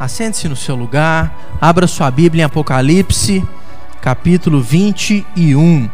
Assente-se 0.00 0.48
no 0.48 0.56
seu 0.56 0.74
lugar, 0.74 1.58
abra 1.60 1.86
sua 1.86 2.10
Bíblia 2.10 2.40
em 2.40 2.46
Apocalipse, 2.46 3.46
capítulo 4.00 4.58
21. 4.58 5.90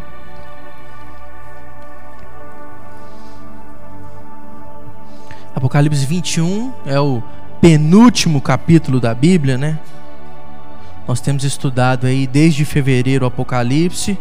Apocalipse 5.52 6.06
21 6.06 6.72
é 6.86 7.00
o 7.00 7.20
penúltimo 7.60 8.40
capítulo 8.40 9.00
da 9.00 9.12
Bíblia, 9.12 9.58
né? 9.58 9.76
Nós 11.08 11.20
temos 11.20 11.42
estudado 11.42 12.06
aí 12.06 12.28
desde 12.28 12.64
fevereiro 12.64 13.24
o 13.24 13.28
Apocalipse, 13.28 14.16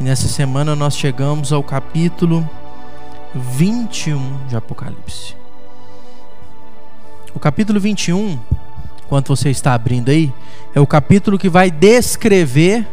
e 0.00 0.02
nessa 0.02 0.26
semana 0.26 0.74
nós 0.74 0.96
chegamos 0.96 1.52
ao 1.52 1.62
capítulo 1.62 2.44
21 3.32 4.48
de 4.48 4.56
Apocalipse. 4.56 5.36
O 7.32 7.38
capítulo 7.38 7.78
21, 7.78 8.36
quando 9.08 9.28
você 9.28 9.50
está 9.50 9.74
abrindo 9.74 10.10
aí, 10.10 10.32
é 10.74 10.80
o 10.80 10.86
capítulo 10.86 11.38
que 11.38 11.48
vai 11.48 11.70
descrever 11.70 12.86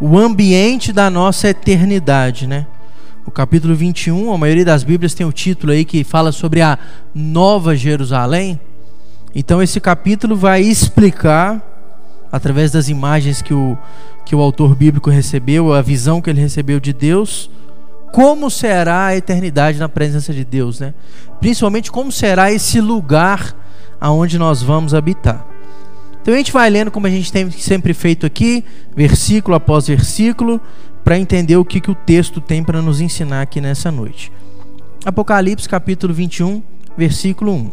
o 0.00 0.18
ambiente 0.18 0.92
da 0.92 1.08
nossa 1.08 1.48
eternidade, 1.48 2.46
né? 2.46 2.66
O 3.24 3.30
capítulo 3.30 3.74
21, 3.74 4.32
a 4.32 4.38
maioria 4.38 4.64
das 4.64 4.84
Bíblias 4.84 5.14
tem 5.14 5.26
o 5.26 5.32
título 5.32 5.72
aí 5.72 5.84
que 5.84 6.04
fala 6.04 6.30
sobre 6.30 6.60
a 6.62 6.78
Nova 7.14 7.74
Jerusalém. 7.74 8.60
Então 9.34 9.62
esse 9.62 9.80
capítulo 9.80 10.36
vai 10.36 10.60
explicar 10.62 11.60
através 12.30 12.70
das 12.70 12.88
imagens 12.88 13.42
que 13.42 13.54
o 13.54 13.76
que 14.26 14.34
o 14.34 14.40
autor 14.40 14.74
bíblico 14.74 15.08
recebeu, 15.08 15.72
a 15.72 15.80
visão 15.80 16.20
que 16.20 16.28
ele 16.28 16.40
recebeu 16.40 16.80
de 16.80 16.92
Deus, 16.92 17.48
como 18.12 18.50
será 18.50 19.06
a 19.06 19.16
eternidade 19.16 19.78
na 19.78 19.88
presença 19.88 20.34
de 20.34 20.44
Deus, 20.44 20.80
né? 20.80 20.92
Principalmente 21.38 21.92
como 21.92 22.10
será 22.10 22.50
esse 22.50 22.80
lugar 22.80 23.54
aonde 24.00 24.38
nós 24.38 24.62
vamos 24.62 24.94
habitar. 24.94 25.46
Então 26.20 26.34
a 26.34 26.36
gente 26.36 26.52
vai 26.52 26.68
lendo 26.68 26.90
como 26.90 27.06
a 27.06 27.10
gente 27.10 27.32
tem 27.32 27.50
sempre 27.50 27.94
feito 27.94 28.26
aqui, 28.26 28.64
versículo 28.96 29.54
após 29.54 29.86
versículo, 29.86 30.60
para 31.04 31.16
entender 31.16 31.56
o 31.56 31.64
que, 31.64 31.80
que 31.80 31.90
o 31.90 31.94
texto 31.94 32.40
tem 32.40 32.64
para 32.64 32.82
nos 32.82 33.00
ensinar 33.00 33.42
aqui 33.42 33.60
nessa 33.60 33.92
noite. 33.92 34.32
Apocalipse 35.04 35.68
capítulo 35.68 36.12
21, 36.12 36.60
versículo 36.96 37.52
1. 37.52 37.70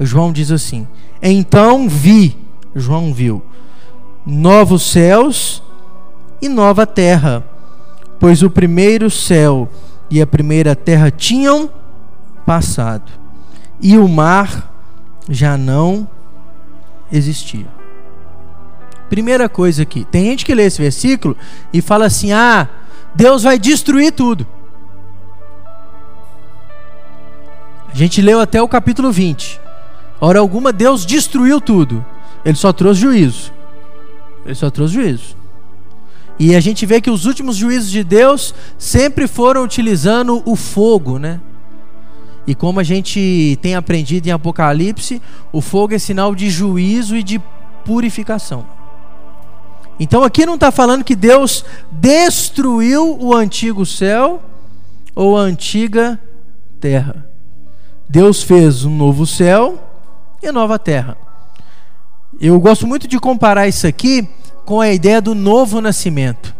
João 0.00 0.32
diz 0.32 0.52
assim: 0.52 0.86
Então 1.20 1.88
vi, 1.88 2.36
João 2.76 3.12
viu, 3.12 3.42
novos 4.24 4.82
céus 4.84 5.60
e 6.40 6.48
nova 6.48 6.86
terra, 6.86 7.44
pois 8.20 8.40
o 8.42 8.48
primeiro 8.48 9.10
céu 9.10 9.68
e 10.08 10.22
a 10.22 10.26
primeira 10.26 10.76
terra 10.76 11.10
tinham 11.10 11.68
passado, 12.46 13.10
e 13.80 13.98
o 13.98 14.06
mar 14.06 14.73
já 15.28 15.56
não 15.56 16.08
existia. 17.10 17.66
Primeira 19.08 19.48
coisa 19.48 19.82
aqui, 19.82 20.04
tem 20.04 20.24
gente 20.24 20.44
que 20.44 20.54
lê 20.54 20.64
esse 20.64 20.80
versículo 20.80 21.36
e 21.72 21.80
fala 21.80 22.06
assim: 22.06 22.32
ah, 22.32 22.68
Deus 23.14 23.42
vai 23.42 23.58
destruir 23.58 24.12
tudo. 24.12 24.46
A 27.88 27.96
gente 27.96 28.20
leu 28.20 28.40
até 28.40 28.60
o 28.60 28.66
capítulo 28.66 29.12
20. 29.12 29.60
Hora 30.20 30.40
alguma, 30.40 30.72
Deus 30.72 31.06
destruiu 31.06 31.60
tudo. 31.60 32.04
Ele 32.44 32.56
só 32.56 32.72
trouxe 32.72 33.02
juízo. 33.02 33.52
Ele 34.44 34.54
só 34.54 34.68
trouxe 34.68 34.94
juízo. 34.94 35.36
E 36.38 36.56
a 36.56 36.60
gente 36.60 36.84
vê 36.84 37.00
que 37.00 37.10
os 37.10 37.24
últimos 37.24 37.56
juízos 37.56 37.90
de 37.90 38.02
Deus 38.02 38.52
sempre 38.76 39.28
foram 39.28 39.62
utilizando 39.62 40.42
o 40.44 40.56
fogo, 40.56 41.18
né? 41.18 41.40
E 42.46 42.54
como 42.54 42.80
a 42.80 42.82
gente 42.82 43.58
tem 43.62 43.74
aprendido 43.74 44.26
em 44.26 44.30
Apocalipse, 44.30 45.20
o 45.52 45.60
fogo 45.60 45.94
é 45.94 45.98
sinal 45.98 46.34
de 46.34 46.50
juízo 46.50 47.16
e 47.16 47.22
de 47.22 47.40
purificação. 47.84 48.66
Então 49.98 50.24
aqui 50.24 50.44
não 50.44 50.56
está 50.56 50.70
falando 50.70 51.04
que 51.04 51.14
Deus 51.14 51.64
destruiu 51.90 53.16
o 53.20 53.34
antigo 53.34 53.86
céu 53.86 54.42
ou 55.14 55.38
a 55.38 55.42
antiga 55.42 56.20
terra. 56.80 57.28
Deus 58.08 58.42
fez 58.42 58.84
um 58.84 58.94
novo 58.94 59.26
céu 59.26 59.82
e 60.42 60.50
nova 60.50 60.78
terra. 60.78 61.16
Eu 62.40 62.58
gosto 62.58 62.86
muito 62.86 63.06
de 63.06 63.18
comparar 63.18 63.68
isso 63.68 63.86
aqui 63.86 64.28
com 64.64 64.80
a 64.80 64.90
ideia 64.90 65.20
do 65.20 65.34
novo 65.34 65.80
nascimento. 65.80 66.54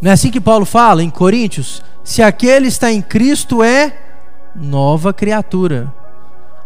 Não 0.00 0.10
é 0.10 0.14
assim 0.14 0.30
que 0.30 0.40
Paulo 0.40 0.64
fala 0.64 1.02
em 1.02 1.10
Coríntios? 1.10 1.82
Se 2.04 2.22
aquele 2.22 2.68
está 2.68 2.92
em 2.92 3.02
Cristo 3.02 3.62
é 3.62 4.05
nova 4.58 5.12
criatura. 5.12 5.92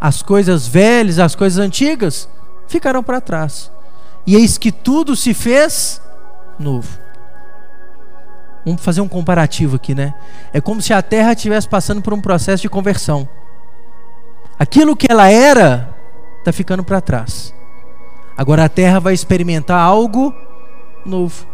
As 0.01 0.23
coisas 0.23 0.67
velhas, 0.67 1.19
as 1.19 1.35
coisas 1.35 1.59
antigas 1.59 2.29
ficaram 2.67 3.03
para 3.03 3.21
trás. 3.21 3.71
E 4.27 4.35
eis 4.37 4.57
que 4.57 4.71
tudo 4.71 5.17
se 5.17 5.35
fez 5.35 6.01
novo. 6.59 6.99
Vamos 8.65 8.83
fazer 8.83 9.01
um 9.01 9.09
comparativo 9.09 9.77
aqui, 9.77 9.95
né? 9.95 10.15
É 10.53 10.61
como 10.61 10.83
se 10.83 10.93
a 10.93 11.03
terra 11.03 11.33
estivesse 11.33 11.69
passando 11.69 12.03
por 12.03 12.13
um 12.13 12.21
processo 12.21 12.63
de 12.63 12.69
conversão. 12.69 13.29
Aquilo 14.59 14.95
que 14.95 15.11
ela 15.11 15.29
era 15.31 15.95
está 16.39 16.53
ficando 16.53 16.85
para 16.85 17.01
trás. 17.01 17.55
Agora 18.37 18.65
a 18.65 18.69
terra 18.69 19.01
vai 19.01 19.15
experimentar 19.15 19.79
algo 19.79 20.35
novo. 21.05 21.47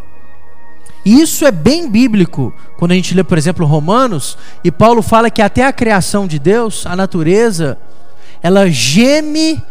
E 1.05 1.21
isso 1.21 1.45
é 1.45 1.51
bem 1.51 1.89
bíblico. 1.89 2.53
Quando 2.77 2.91
a 2.91 2.95
gente 2.95 3.13
lê, 3.13 3.23
por 3.23 3.37
exemplo, 3.37 3.65
Romanos, 3.65 4.37
e 4.63 4.71
Paulo 4.71 5.01
fala 5.01 5.29
que 5.29 5.41
até 5.41 5.65
a 5.65 5.71
criação 5.71 6.27
de 6.27 6.37
Deus, 6.37 6.85
a 6.85 6.95
natureza, 6.95 7.77
ela 8.41 8.69
geme, 8.69 9.61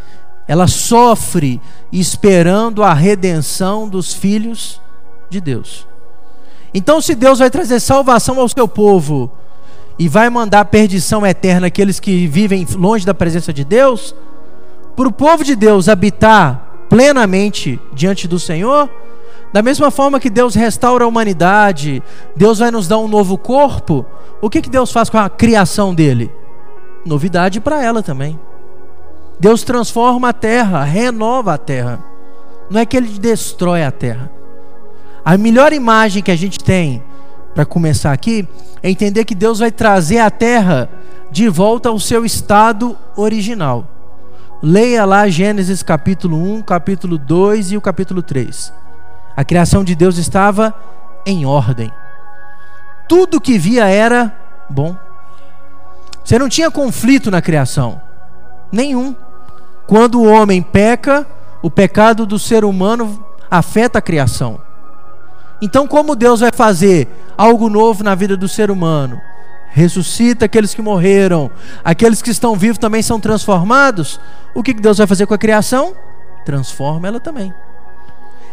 ela 0.49 0.67
sofre 0.67 1.61
esperando 1.93 2.83
a 2.83 2.95
redenção 2.95 3.89
dos 3.89 4.13
filhos 4.13 4.81
de 5.29 5.41
Deus. 5.41 5.87
Então, 6.73 7.01
se 7.01 7.15
Deus 7.15 7.39
vai 7.39 7.51
trazer 7.51 7.81
salvação 7.81 8.39
ao 8.41 8.49
seu 8.49 8.69
povo 8.69 9.31
e 9.99 10.09
vai 10.09 10.29
mandar 10.29 10.65
perdição 10.67 11.27
eterna 11.27 11.69
àqueles 11.69 11.99
que 11.99 12.27
vivem 12.27 12.67
longe 12.77 13.07
da 13.07 13.15
presença 13.15 13.53
de 13.53 13.65
Deus, 13.65 14.15
para 14.95 15.09
o 15.09 15.13
povo 15.13 15.45
de 15.45 15.57
Deus 15.57 15.89
habitar 15.89 16.87
plenamente 16.89 17.81
diante 17.93 18.29
do 18.29 18.39
Senhor, 18.39 18.91
da 19.53 19.63
mesma 19.63 19.91
forma 19.91 20.21
que 20.21 20.29
Deus 20.29 20.55
restaura 20.55 21.05
a 21.05 21.09
humanidade, 21.09 22.03
Deus 22.35 22.59
vai 22.59 22.71
nos 22.71 22.89
dar 22.89 22.99
um 22.99 23.09
novo 23.09 23.39
corpo, 23.39 24.05
o 24.41 24.51
que, 24.51 24.61
que 24.61 24.71
Deus 24.71 24.93
faz 24.93 25.09
com 25.09 25.19
a 25.19 25.31
criação 25.31 25.95
dele? 25.95 26.31
Novidade 27.05 27.61
para 27.61 27.83
ela 27.83 28.03
também. 28.03 28.39
Deus 29.39 29.63
transforma 29.63 30.31
a 30.31 30.33
terra, 30.33 30.83
renova 30.83 31.55
a 31.55 31.59
terra. 31.59 32.03
Não 32.71 32.81
é 32.81 32.87
que 32.87 32.97
ele 32.97 33.19
destrói 33.19 33.85
a 33.85 33.91
terra. 33.91 34.31
A 35.25 35.37
melhor 35.37 35.73
imagem 35.73 36.23
que 36.23 36.31
a 36.31 36.37
gente 36.37 36.59
tem 36.59 37.03
para 37.55 37.65
começar 37.65 38.13
aqui 38.13 38.47
é 38.83 38.91
entender 38.91 39.25
que 39.25 39.35
Deus 39.35 39.59
vai 39.59 39.71
trazer 39.71 40.19
a 40.19 40.31
terra 40.31 40.89
de 41.31 41.49
volta 41.49 41.89
ao 41.89 41.99
seu 41.99 42.25
estado 42.25 42.97
original. 43.17 43.87
Leia 44.63 45.05
lá 45.05 45.29
Gênesis 45.29 45.83
capítulo 45.83 46.37
1, 46.37 46.63
capítulo 46.63 47.19
2 47.19 47.73
e 47.73 47.77
o 47.77 47.81
capítulo 47.81 48.23
3. 48.23 48.73
A 49.37 49.45
criação 49.45 49.85
de 49.85 49.95
Deus 49.95 50.17
estava 50.17 50.75
em 51.25 51.45
ordem. 51.45 51.93
Tudo 53.09 53.41
que 53.41 53.59
via 53.59 53.87
era 53.87 54.35
bom. 54.69 54.97
Você 56.25 56.39
não 56.39 56.49
tinha 56.49 56.71
conflito 56.71 57.31
na 57.31 57.43
criação. 57.43 58.01
Nenhum. 58.73 59.15
Quando 59.87 60.21
o 60.21 60.27
homem 60.27 60.63
peca, 60.63 61.27
o 61.63 61.71
pecado 61.71 62.27
do 62.27 62.39
ser 62.39 62.65
humano 62.65 63.25
afeta 63.51 63.99
a 63.99 64.03
criação. 64.03 64.61
Então, 65.61 65.87
como 65.87 66.17
Deus 66.17 66.41
vai 66.41 66.51
fazer 66.53 67.09
algo 67.37 67.69
novo 67.69 68.03
na 68.03 68.15
vida 68.15 68.37
do 68.37 68.49
ser 68.49 68.71
humano? 68.71 69.21
ressuscita 69.77 70.47
aqueles 70.47 70.73
que 70.73 70.81
morreram, 70.81 71.51
aqueles 71.85 72.23
que 72.23 72.31
estão 72.31 72.57
vivos 72.57 72.79
também 72.79 73.03
são 73.03 73.21
transformados. 73.21 74.19
O 74.55 74.63
que 74.63 74.73
Deus 74.73 74.97
vai 74.97 75.07
fazer 75.07 75.27
com 75.27 75.35
a 75.35 75.39
criação? 75.39 75.95
Transforma 76.47 77.07
ela 77.07 77.21
também. 77.21 77.53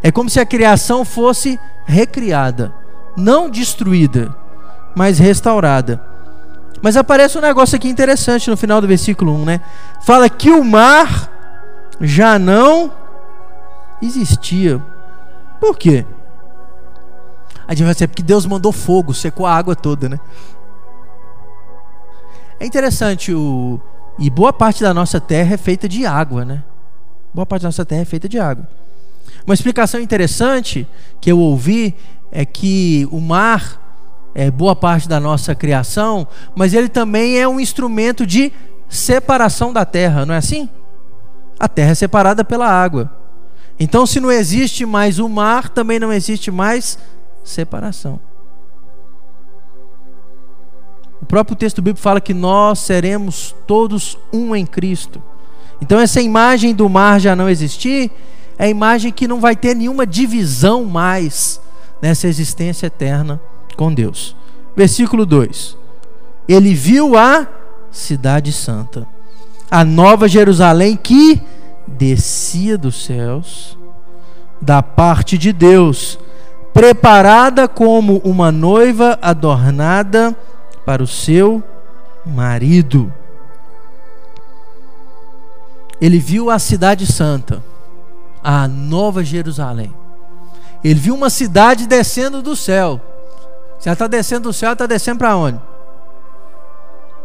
É 0.04 0.12
como 0.12 0.30
se 0.30 0.40
a 0.40 0.46
criação 0.46 1.06
fosse 1.06 1.58
recriada, 1.86 2.74
não 3.18 3.50
destruída, 3.50 4.36
mas 4.94 5.18
restaurada. 5.18 6.04
Mas 6.82 6.98
aparece 6.98 7.38
um 7.38 7.42
negócio 7.42 7.78
aqui 7.78 7.88
interessante 7.88 8.50
no 8.50 8.58
final 8.58 8.82
do 8.82 8.88
versículo 8.88 9.34
1, 9.34 9.46
né? 9.46 9.62
Fala 10.02 10.30
que 10.30 10.50
o 10.50 10.62
mar 10.64 11.32
já 12.02 12.38
não 12.38 12.92
existia. 14.02 14.84
Por 15.62 15.78
quê? 15.78 16.06
A 17.66 17.74
gente 17.74 17.86
vai 17.86 17.94
dizer, 17.94 18.08
porque 18.10 18.22
Deus 18.22 18.46
mandou 18.46 18.74
fogo, 18.74 19.14
secou 19.14 19.46
a 19.46 19.56
água 19.56 19.76
toda, 19.78 20.10
né? 20.10 20.20
É 22.60 22.66
interessante 22.66 23.34
o 23.34 23.80
e 24.20 24.30
boa 24.30 24.54
parte 24.54 24.84
da 24.84 24.94
nossa 24.94 25.20
terra 25.20 25.56
é 25.56 25.58
feita 25.58 25.88
de 25.88 26.06
água, 26.06 26.46
né? 26.46 26.64
Boa 27.34 27.46
parte 27.46 27.64
da 27.64 27.70
nossa 27.70 27.86
terra 27.86 28.02
é 28.02 28.06
feita 28.06 28.30
de 28.30 28.40
água. 28.40 28.68
Uma 29.46 29.54
explicação 29.54 30.00
interessante 30.00 30.88
que 31.20 31.32
eu 31.32 31.40
ouvi 31.40 31.96
é 32.32 32.46
que 32.46 33.08
o 33.12 33.20
mar 33.20 33.82
é 34.34 34.50
boa 34.50 34.76
parte 34.76 35.08
da 35.08 35.20
nossa 35.20 35.54
criação, 35.54 36.28
mas 36.56 36.74
ele 36.74 36.90
também 36.90 37.40
é 37.40 37.48
um 37.48 37.60
instrumento 37.60 38.26
de 38.26 38.52
separação 38.90 39.72
da 39.72 39.86
terra, 39.86 40.26
não 40.26 40.34
é 40.34 40.38
assim? 40.38 40.70
A 41.60 41.68
terra 41.68 41.92
é 41.92 41.96
separada 41.96 42.44
pela 42.44 42.68
água. 42.68 43.12
Então, 43.80 44.06
se 44.06 44.20
não 44.20 44.32
existe 44.32 44.86
mais 44.86 45.20
o 45.20 45.28
mar, 45.28 45.70
também 45.70 46.00
não 46.00 46.12
existe 46.12 46.50
mais 46.52 46.98
separação. 47.44 48.20
O 51.22 51.26
próprio 51.26 51.56
texto 51.56 51.82
bíblico 51.82 52.02
fala 52.02 52.22
que 52.22 52.34
nós 52.34 52.80
seremos 52.80 53.56
todos 53.66 54.18
um 54.32 54.56
em 54.56 54.66
Cristo. 54.66 55.22
Então, 55.82 56.00
essa 56.00 56.22
imagem 56.22 56.74
do 56.74 56.88
mar 56.88 57.20
já 57.20 57.36
não 57.36 57.50
existir, 57.50 58.12
é 58.58 58.66
a 58.66 58.70
imagem 58.70 59.12
que 59.12 59.28
não 59.28 59.40
vai 59.40 59.56
ter 59.56 59.76
nenhuma 59.76 60.06
divisão 60.06 60.86
mais 60.86 61.60
nessa 62.02 62.28
existência 62.28 62.88
eterna 62.88 63.40
com 63.76 63.94
Deus. 63.94 64.36
Versículo 64.76 65.26
2: 65.26 65.78
Ele 66.48 66.74
viu 66.74 67.18
a 67.18 67.48
Cidade 67.92 68.52
Santa, 68.52 69.08
a 69.70 69.84
nova 69.84 70.28
Jerusalém 70.28 70.96
que 70.96 71.42
descia 71.88 72.78
dos 72.78 73.06
céus, 73.06 73.78
da 74.62 74.82
parte 74.82 75.38
de 75.38 75.52
Deus, 75.52 76.20
preparada 76.74 77.68
como 77.68 78.18
uma 78.24 78.52
noiva 78.52 79.18
adornada 79.22 80.36
para 80.86 81.04
o 81.04 81.08
seu 81.08 81.64
marido. 82.26 83.12
Ele 86.02 86.20
viu 86.20 86.50
a 86.50 86.60
Cidade 86.60 87.06
Santa, 87.06 87.64
a 88.44 88.68
nova 88.68 89.24
Jerusalém. 89.24 89.94
Ele 90.84 91.00
viu 91.00 91.16
uma 91.16 91.30
cidade 91.30 91.88
descendo 91.88 92.42
do 92.42 92.56
céu. 92.56 93.00
Se 93.80 93.88
ela 93.88 93.94
está 93.94 94.08
descendo 94.08 94.50
do 94.50 94.54
céu, 94.54 94.68
ela 94.68 94.74
está 94.74 94.86
descendo 94.86 95.20
para 95.20 95.36
onde? 95.36 95.60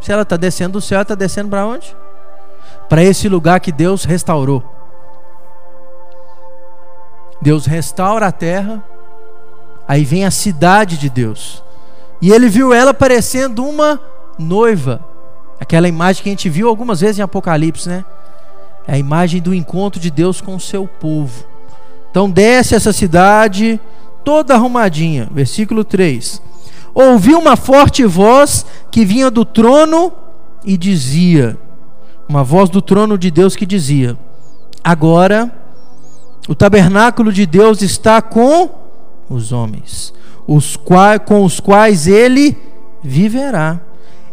Se 0.01 0.13
ela 0.13 0.23
está 0.23 0.37
descendo 0.37 0.75
do 0.75 0.81
céu, 0.81 0.97
ela 0.97 1.03
está 1.03 1.15
descendo 1.15 1.49
para 1.49 1.67
onde? 1.67 1.97
Para 2.89 3.03
esse 3.03 3.29
lugar 3.29 3.59
que 3.61 3.73
Deus 3.73 4.05
restaurou. 4.05 4.63
Deus 7.41 7.67
restaura 7.67 8.27
a 8.27 8.33
terra, 8.33 8.83
aí 9.87 10.05
vem 10.05 10.25
a 10.25 10.31
cidade 10.31 10.97
de 10.97 11.09
Deus. 11.09 11.63
E 12.21 12.33
ele 12.33 12.49
viu 12.49 12.73
ela 12.73 12.93
parecendo 12.93 13.65
uma 13.65 14.01
noiva. 14.39 15.05
Aquela 15.61 15.89
imagem 15.89 16.23
que 16.23 16.29
a 16.29 16.33
gente 16.33 16.49
viu 16.49 16.69
algumas 16.69 17.01
vezes 17.01 17.19
em 17.19 17.23
Apocalipse, 17.23 17.89
né? 17.89 18.05
É 18.89 18.95
a 18.95 18.99
imagem 18.99 19.43
do 19.43 19.55
encontro 19.55 20.01
de 20.01 20.11
Deus 20.11 20.41
com 20.41 20.57
o 20.57 20.61
seu 20.61 20.89
povo. 20.89 21.45
Então 22.11 22.31
desce 22.31 22.75
essa 22.75 22.91
cidade 22.91 23.79
toda 24.25 24.55
arrumadinha. 24.55 25.29
Versículo 25.31 25.85
3. 25.85 26.41
Ouvi 26.95 27.35
uma 27.35 27.55
forte 27.55 28.05
voz 28.07 28.65
que 28.91 29.05
vinha 29.05 29.31
do 29.31 29.45
trono 29.45 30.11
e 30.65 30.79
dizia: 30.79 31.59
Uma 32.27 32.43
voz 32.43 32.71
do 32.71 32.81
trono 32.81 33.19
de 33.19 33.31
Deus 33.31 33.55
que 33.55 33.67
dizia: 33.67 34.17
Agora 34.83 35.53
o 36.49 36.55
tabernáculo 36.55 37.31
de 37.31 37.45
Deus 37.45 37.83
está 37.83 38.23
com 38.23 38.71
os 39.29 39.53
homens, 39.53 40.15
os 40.47 40.77
quais, 40.77 41.21
com 41.27 41.45
os 41.45 41.61
quais 41.61 42.07
ele 42.07 42.57
viverá. 43.03 43.81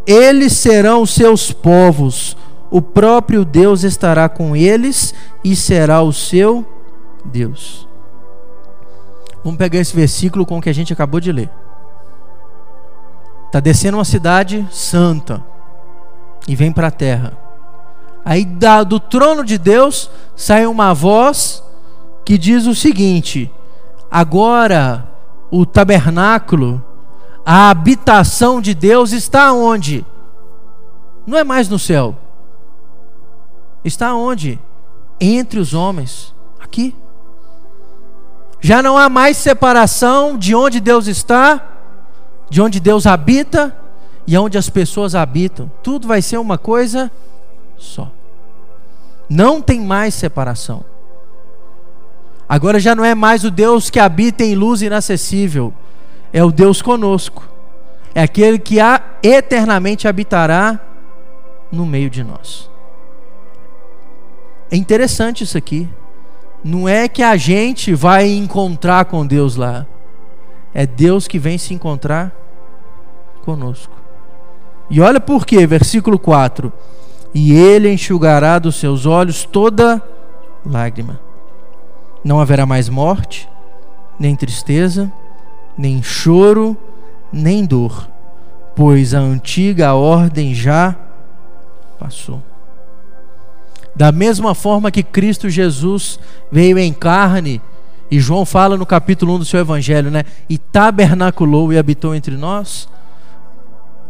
Eles 0.08 0.54
serão 0.54 1.06
seus 1.06 1.52
povos, 1.52 2.38
o 2.76 2.82
próprio 2.82 3.46
Deus 3.46 3.84
estará 3.84 4.28
com 4.28 4.54
eles 4.54 5.16
e 5.42 5.56
será 5.56 6.02
o 6.02 6.12
seu 6.12 6.66
Deus. 7.24 7.88
Vamos 9.42 9.58
pegar 9.58 9.80
esse 9.80 9.96
versículo 9.96 10.46
com 10.46 10.58
o 10.58 10.62
que 10.62 10.70
a 10.70 10.74
gente 10.74 10.92
acabou 10.92 11.22
de 11.22 11.32
ler. 11.32 11.50
Está 13.46 13.62
descendo 13.62 13.96
uma 13.96 14.04
cidade 14.04 14.68
santa 14.70 15.42
e 16.46 16.54
vem 16.54 16.70
para 16.70 16.88
a 16.88 16.92
terra. 16.92 17.32
Aí 18.26 18.44
da, 18.44 18.84
do 18.84 19.00
trono 19.00 19.46
de 19.46 19.58
Deus 19.58 20.12
sai 20.36 20.68
uma 20.68 20.94
voz 20.94 21.64
que 22.26 22.38
diz 22.38 22.66
o 22.66 22.76
seguinte: 22.76 23.50
agora 24.12 25.08
o 25.50 25.66
tabernáculo, 25.66 26.84
a 27.46 27.70
habitação 27.70 28.60
de 28.60 28.76
Deus 28.76 29.14
está 29.14 29.54
onde? 29.54 30.06
Não 31.26 31.38
é 31.38 31.44
mais 31.46 31.70
no 31.70 31.80
céu. 31.80 32.18
Está 33.86 34.16
onde? 34.16 34.60
Entre 35.22 35.60
os 35.60 35.76
homens. 35.76 36.34
Aqui. 36.60 36.96
Já 38.60 38.82
não 38.82 38.98
há 38.98 39.08
mais 39.08 39.38
separação 39.38 40.36
de 40.36 40.56
onde 40.56 40.80
Deus 40.80 41.06
está, 41.06 41.64
de 42.50 42.60
onde 42.60 42.80
Deus 42.80 43.06
habita 43.06 43.78
e 44.26 44.36
onde 44.36 44.58
as 44.58 44.70
pessoas 44.70 45.14
habitam. 45.14 45.72
Tudo 45.84 46.08
vai 46.08 46.20
ser 46.20 46.40
uma 46.40 46.58
coisa 46.58 47.12
só. 47.78 48.12
Não 49.30 49.62
tem 49.62 49.80
mais 49.80 50.16
separação. 50.16 50.84
Agora 52.50 52.80
já 52.80 52.96
não 52.96 53.06
é 53.06 53.14
mais 53.14 53.44
o 53.44 53.52
Deus 53.52 53.92
que 53.92 54.00
habita 54.00 54.44
em 54.44 54.56
luz 54.56 54.82
inacessível, 54.82 55.72
é 56.34 56.44
o 56.44 56.52
Deus 56.52 56.82
conosco. 56.82 57.48
É 58.16 58.24
aquele 58.24 58.58
que 58.58 58.78
eternamente 59.22 60.08
habitará 60.08 60.80
no 61.72 61.86
meio 61.86 62.10
de 62.10 62.24
nós. 62.24 62.70
É 64.70 64.76
interessante 64.76 65.44
isso 65.44 65.58
aqui 65.58 65.90
não 66.68 66.90
é 66.90 67.08
que 67.08 67.22
a 67.22 67.38
gente 67.38 67.94
vai 67.94 68.28
encontrar 68.28 69.06
com 69.06 69.24
Deus 69.24 69.56
lá. 69.56 69.86
É 70.74 70.84
Deus 70.88 71.28
que 71.28 71.38
vem 71.38 71.60
se 71.60 71.76
encontrar 71.76 72.34
conosco. 73.44 73.96
E 74.90 75.00
olha 75.00 75.20
por 75.20 75.46
quê, 75.46 75.68
versículo 75.68 76.18
4. 76.18 76.74
E 77.36 77.54
ele 77.54 77.94
enxugará 77.94 78.58
dos 78.58 78.78
seus 78.78 79.06
olhos 79.06 79.46
toda 79.46 80.02
lágrima. 80.66 81.20
Não 82.24 82.40
haverá 82.40 82.66
mais 82.66 82.90
morte, 82.90 83.48
nem 84.20 84.36
tristeza, 84.36 85.14
nem 85.78 86.02
choro, 86.02 86.76
nem 87.32 87.64
dor, 87.64 88.10
pois 88.76 89.14
a 89.14 89.20
antiga 89.20 89.94
ordem 89.94 90.56
já 90.56 90.96
passou. 92.00 92.42
Da 93.96 94.12
mesma 94.12 94.54
forma 94.54 94.92
que 94.92 95.02
Cristo 95.02 95.50
Jesus 95.50 96.20
veio 96.52 96.78
em 96.78 96.92
carne, 96.92 97.62
e 98.10 98.20
João 98.20 98.46
fala 98.46 98.78
no 98.78 98.86
capítulo 98.86 99.36
1 99.36 99.40
do 99.40 99.46
seu 99.46 99.60
evangelho, 99.60 100.12
né? 100.12 100.24
E 100.50 100.58
tabernaculou 100.58 101.74
e 101.74 101.78
habitou 101.78 102.14
entre 102.14 102.36
nós. 102.36 102.88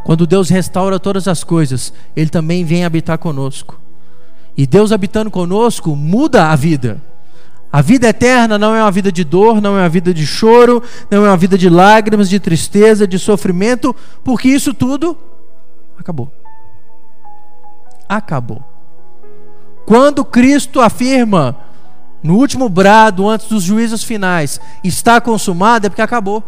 Quando 0.04 0.28
Deus 0.28 0.50
restaura 0.50 1.00
todas 1.00 1.28
as 1.28 1.44
coisas, 1.44 1.94
Ele 2.16 2.30
também 2.30 2.66
vem 2.66 2.84
habitar 2.84 3.18
conosco. 3.18 3.80
E 4.58 4.68
Deus 4.68 4.92
habitando 4.92 5.32
conosco 5.32 5.96
muda 5.96 6.52
a 6.52 6.56
vida. 6.56 7.02
A 7.72 7.82
vida 7.82 8.08
eterna 8.08 8.58
não 8.58 8.76
é 8.76 8.82
uma 8.82 8.92
vida 8.92 9.12
de 9.12 9.24
dor, 9.24 9.62
não 9.62 9.78
é 9.78 9.82
uma 9.82 9.90
vida 9.90 10.14
de 10.14 10.26
choro, 10.26 10.82
não 11.10 11.26
é 11.26 11.30
uma 11.30 11.38
vida 11.38 11.58
de 11.58 11.70
lágrimas, 11.70 12.30
de 12.30 12.40
tristeza, 12.40 13.08
de 13.08 13.20
sofrimento, 13.20 13.96
porque 14.24 14.48
isso 14.48 14.74
tudo 14.74 15.18
acabou. 15.98 16.32
Acabou. 18.08 18.75
Quando 19.86 20.26
Cristo 20.26 20.82
afirma, 20.82 21.56
no 22.24 22.38
último 22.38 22.68
brado, 22.68 23.28
antes 23.28 23.48
dos 23.48 23.64
juízos 23.64 24.04
finais, 24.04 24.60
está 24.84 25.22
consumado, 25.22 25.86
é 25.86 25.90
porque 25.90 26.02
acabou. 26.02 26.44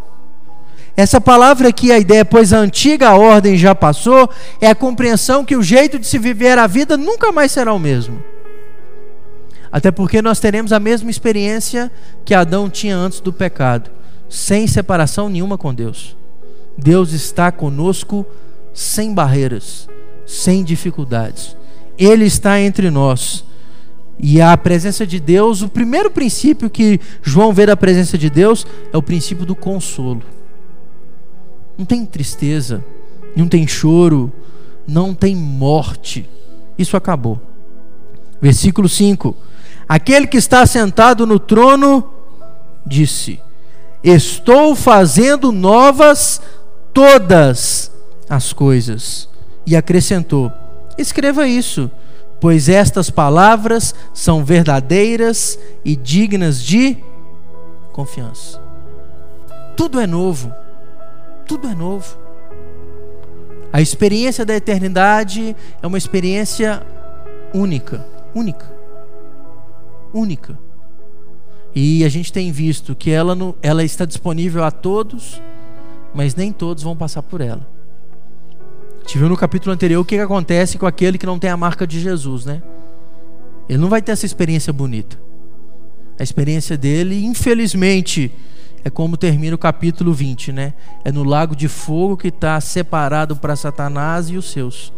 Essa 0.96 1.20
palavra 1.20 1.68
aqui, 1.68 1.92
a 1.92 1.98
ideia, 1.98 2.24
pois 2.24 2.52
a 2.52 2.58
antiga 2.58 3.14
ordem 3.14 3.56
já 3.56 3.72
passou, 3.72 4.28
é 4.60 4.68
a 4.68 4.74
compreensão 4.74 5.44
que 5.44 5.54
o 5.54 5.62
jeito 5.62 5.96
de 5.96 6.06
se 6.08 6.18
viver 6.18 6.58
a 6.58 6.66
vida 6.66 6.96
nunca 6.96 7.30
mais 7.30 7.52
será 7.52 7.72
o 7.72 7.78
mesmo. 7.78 8.20
Até 9.70 9.92
porque 9.92 10.20
nós 10.20 10.40
teremos 10.40 10.72
a 10.72 10.80
mesma 10.80 11.08
experiência 11.08 11.92
que 12.24 12.34
Adão 12.34 12.68
tinha 12.68 12.96
antes 12.96 13.20
do 13.20 13.32
pecado, 13.32 13.90
sem 14.28 14.66
separação 14.66 15.28
nenhuma 15.28 15.56
com 15.56 15.72
Deus. 15.72 16.16
Deus 16.76 17.12
está 17.12 17.52
conosco 17.52 18.26
sem 18.74 19.14
barreiras, 19.14 19.88
sem 20.26 20.64
dificuldades. 20.64 21.56
Ele 21.98 22.24
está 22.24 22.60
entre 22.60 22.90
nós. 22.90 23.44
E 24.18 24.40
a 24.40 24.56
presença 24.56 25.06
de 25.06 25.20
Deus, 25.20 25.62
o 25.62 25.68
primeiro 25.68 26.10
princípio 26.10 26.68
que 26.68 27.00
João 27.22 27.52
vê 27.52 27.66
da 27.66 27.76
presença 27.76 28.18
de 28.18 28.28
Deus 28.28 28.66
é 28.92 28.96
o 28.96 29.02
princípio 29.02 29.46
do 29.46 29.54
consolo. 29.54 30.22
Não 31.76 31.84
tem 31.84 32.04
tristeza, 32.04 32.84
não 33.36 33.46
tem 33.46 33.66
choro, 33.66 34.32
não 34.86 35.14
tem 35.14 35.36
morte. 35.36 36.28
Isso 36.76 36.96
acabou. 36.96 37.40
Versículo 38.40 38.88
5: 38.88 39.36
Aquele 39.88 40.26
que 40.26 40.36
está 40.36 40.66
sentado 40.66 41.24
no 41.24 41.38
trono 41.38 42.04
disse: 42.84 43.40
Estou 44.02 44.74
fazendo 44.74 45.52
novas 45.52 46.40
todas 46.92 47.92
as 48.28 48.52
coisas. 48.52 49.28
E 49.64 49.76
acrescentou: 49.76 50.52
Escreva 50.98 51.46
isso, 51.46 51.88
pois 52.40 52.68
estas 52.68 53.08
palavras 53.08 53.94
são 54.12 54.44
verdadeiras 54.44 55.56
e 55.84 55.94
dignas 55.94 56.60
de 56.60 56.98
confiança. 57.92 58.60
Tudo 59.76 60.00
é 60.00 60.06
novo. 60.08 60.52
Tudo 61.46 61.68
é 61.68 61.74
novo. 61.74 62.18
A 63.72 63.80
experiência 63.80 64.44
da 64.44 64.56
eternidade 64.56 65.54
é 65.80 65.86
uma 65.86 65.98
experiência 65.98 66.82
única, 67.54 68.04
única. 68.34 68.66
única. 70.12 70.58
E 71.74 72.04
a 72.04 72.08
gente 72.08 72.32
tem 72.32 72.50
visto 72.50 72.96
que 72.96 73.10
ela, 73.10 73.36
ela 73.62 73.84
está 73.84 74.04
disponível 74.04 74.64
a 74.64 74.70
todos, 74.72 75.40
mas 76.12 76.34
nem 76.34 76.50
todos 76.50 76.82
vão 76.82 76.96
passar 76.96 77.22
por 77.22 77.40
ela. 77.40 77.77
Gente 79.08 79.16
viu 79.20 79.28
no 79.30 79.38
capítulo 79.38 79.72
anterior 79.72 80.02
o 80.02 80.04
que, 80.04 80.16
que 80.16 80.22
acontece 80.22 80.76
com 80.76 80.84
aquele 80.84 81.16
que 81.16 81.24
não 81.24 81.38
tem 81.38 81.48
a 81.48 81.56
marca 81.56 81.86
de 81.86 81.98
Jesus, 81.98 82.44
né? 82.44 82.60
Ele 83.66 83.78
não 83.78 83.88
vai 83.88 84.02
ter 84.02 84.12
essa 84.12 84.26
experiência 84.26 84.70
bonita. 84.70 85.18
A 86.20 86.22
experiência 86.22 86.76
dele, 86.76 87.24
infelizmente, 87.24 88.30
é 88.84 88.90
como 88.90 89.16
termina 89.16 89.54
o 89.54 89.58
capítulo 89.58 90.12
20, 90.12 90.52
né? 90.52 90.74
É 91.06 91.10
no 91.10 91.24
lago 91.24 91.56
de 91.56 91.68
fogo 91.68 92.18
que 92.18 92.28
está 92.28 92.60
separado 92.60 93.34
para 93.34 93.56
Satanás 93.56 94.28
e 94.28 94.36
os 94.36 94.50
seus. 94.50 94.92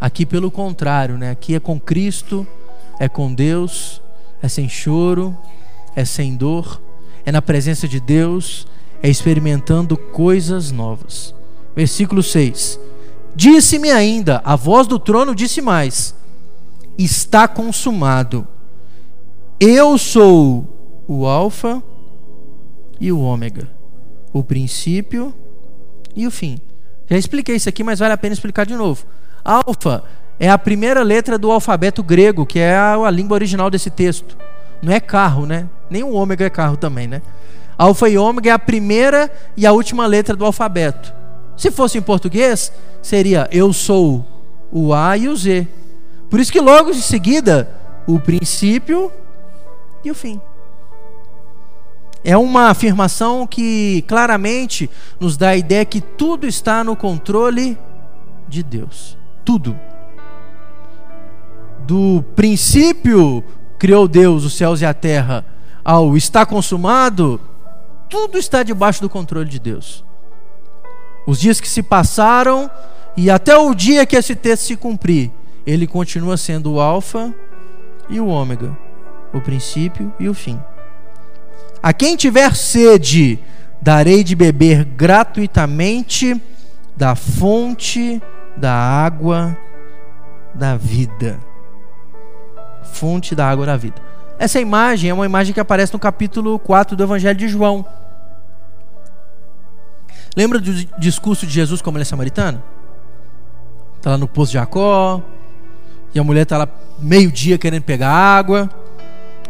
Aqui, 0.00 0.24
pelo 0.24 0.48
contrário, 0.48 1.18
né? 1.18 1.32
Aqui 1.32 1.56
é 1.56 1.58
com 1.58 1.80
Cristo, 1.80 2.46
é 3.00 3.08
com 3.08 3.34
Deus, 3.34 4.00
é 4.40 4.46
sem 4.46 4.68
choro, 4.68 5.36
é 5.96 6.04
sem 6.04 6.36
dor, 6.36 6.80
é 7.26 7.32
na 7.32 7.42
presença 7.42 7.88
de 7.88 7.98
Deus, 7.98 8.64
é 9.02 9.08
experimentando 9.10 9.96
coisas 9.96 10.70
novas. 10.70 11.34
Versículo 11.74 12.22
6: 12.22 12.78
Disse-me 13.34 13.90
ainda, 13.90 14.42
a 14.44 14.56
voz 14.56 14.86
do 14.86 14.98
trono 14.98 15.34
disse 15.34 15.62
mais: 15.62 16.14
Está 16.98 17.48
consumado. 17.48 18.46
Eu 19.58 19.96
sou 19.96 21.04
o 21.06 21.26
Alfa 21.26 21.82
e 23.00 23.10
o 23.10 23.20
Ômega, 23.20 23.68
o 24.32 24.42
princípio 24.42 25.34
e 26.14 26.26
o 26.26 26.30
fim. 26.30 26.60
Já 27.08 27.16
expliquei 27.16 27.56
isso 27.56 27.68
aqui, 27.68 27.82
mas 27.82 27.98
vale 27.98 28.12
a 28.12 28.18
pena 28.18 28.32
explicar 28.32 28.66
de 28.66 28.74
novo. 28.74 29.04
Alfa 29.44 30.04
é 30.38 30.50
a 30.50 30.58
primeira 30.58 31.02
letra 31.02 31.38
do 31.38 31.50
alfabeto 31.50 32.02
grego, 32.02 32.44
que 32.44 32.58
é 32.58 32.74
a, 32.74 32.94
a 32.94 33.10
língua 33.10 33.34
original 33.34 33.70
desse 33.70 33.90
texto. 33.90 34.36
Não 34.82 34.92
é 34.92 34.98
carro, 34.98 35.46
né? 35.46 35.68
Nem 35.88 36.02
o 36.02 36.12
ômega 36.12 36.44
é 36.44 36.50
carro 36.50 36.76
também, 36.76 37.06
né? 37.06 37.22
Alfa 37.78 38.08
e 38.08 38.18
ômega 38.18 38.50
é 38.50 38.52
a 38.52 38.58
primeira 38.58 39.30
e 39.56 39.66
a 39.66 39.72
última 39.72 40.06
letra 40.06 40.36
do 40.36 40.44
alfabeto. 40.44 41.14
Se 41.56 41.70
fosse 41.70 41.98
em 41.98 42.02
português, 42.02 42.72
seria 43.00 43.48
eu 43.52 43.72
sou 43.72 44.26
o 44.70 44.94
A 44.94 45.16
e 45.16 45.28
o 45.28 45.36
Z. 45.36 45.68
Por 46.30 46.40
isso 46.40 46.52
que 46.52 46.60
logo 46.60 46.90
em 46.90 46.94
seguida, 46.94 47.68
o 48.06 48.18
princípio 48.18 49.12
e 50.04 50.10
o 50.10 50.14
fim. 50.14 50.40
É 52.24 52.36
uma 52.36 52.68
afirmação 52.68 53.46
que 53.46 54.02
claramente 54.06 54.88
nos 55.18 55.36
dá 55.36 55.50
a 55.50 55.56
ideia 55.56 55.84
que 55.84 56.00
tudo 56.00 56.46
está 56.46 56.84
no 56.84 56.94
controle 56.94 57.76
de 58.48 58.62
Deus. 58.62 59.18
Tudo. 59.44 59.78
Do 61.86 62.24
princípio 62.36 63.42
criou 63.78 64.06
Deus 64.06 64.44
os 64.44 64.54
céus 64.54 64.80
e 64.80 64.86
a 64.86 64.94
terra, 64.94 65.44
ao 65.84 66.16
está 66.16 66.46
consumado, 66.46 67.40
tudo 68.08 68.38
está 68.38 68.62
debaixo 68.62 69.02
do 69.02 69.10
controle 69.10 69.48
de 69.48 69.58
Deus. 69.58 70.04
Os 71.26 71.38
dias 71.38 71.60
que 71.60 71.68
se 71.68 71.82
passaram 71.82 72.70
e 73.16 73.30
até 73.30 73.56
o 73.56 73.74
dia 73.74 74.06
que 74.06 74.16
esse 74.16 74.34
texto 74.34 74.64
se 74.64 74.76
cumprir, 74.76 75.30
ele 75.66 75.86
continua 75.86 76.36
sendo 76.36 76.72
o 76.72 76.80
Alfa 76.80 77.32
e 78.08 78.18
o 78.18 78.26
Ômega 78.26 78.76
o 79.32 79.40
princípio 79.40 80.12
e 80.20 80.28
o 80.28 80.34
fim. 80.34 80.60
A 81.82 81.92
quem 81.92 82.16
tiver 82.16 82.54
sede, 82.54 83.38
darei 83.80 84.22
de 84.22 84.36
beber 84.36 84.84
gratuitamente 84.84 86.40
da 86.96 87.16
fonte 87.16 88.22
da 88.56 88.72
água 88.72 89.56
da 90.54 90.76
vida. 90.76 91.40
Fonte 92.92 93.34
da 93.34 93.48
água 93.48 93.66
da 93.66 93.76
vida. 93.76 94.00
Essa 94.38 94.60
imagem 94.60 95.10
é 95.10 95.14
uma 95.14 95.26
imagem 95.26 95.54
que 95.54 95.60
aparece 95.60 95.92
no 95.92 95.98
capítulo 95.98 96.58
4 96.58 96.94
do 96.94 97.02
Evangelho 97.02 97.38
de 97.38 97.48
João. 97.48 97.84
Lembra 100.36 100.58
do 100.58 100.72
discurso 100.98 101.46
de 101.46 101.52
Jesus 101.52 101.82
com 101.82 101.90
a 101.90 101.92
mulher 101.92 102.04
samaritana? 102.04 102.62
Está 103.96 104.10
lá 104.10 104.18
no 104.18 104.26
poço 104.26 104.52
de 104.52 104.58
Jacó, 104.58 105.22
e 106.14 106.18
a 106.18 106.24
mulher 106.24 106.42
está 106.42 106.58
lá 106.58 106.68
meio-dia 106.98 107.58
querendo 107.58 107.82
pegar 107.82 108.10
água. 108.10 108.68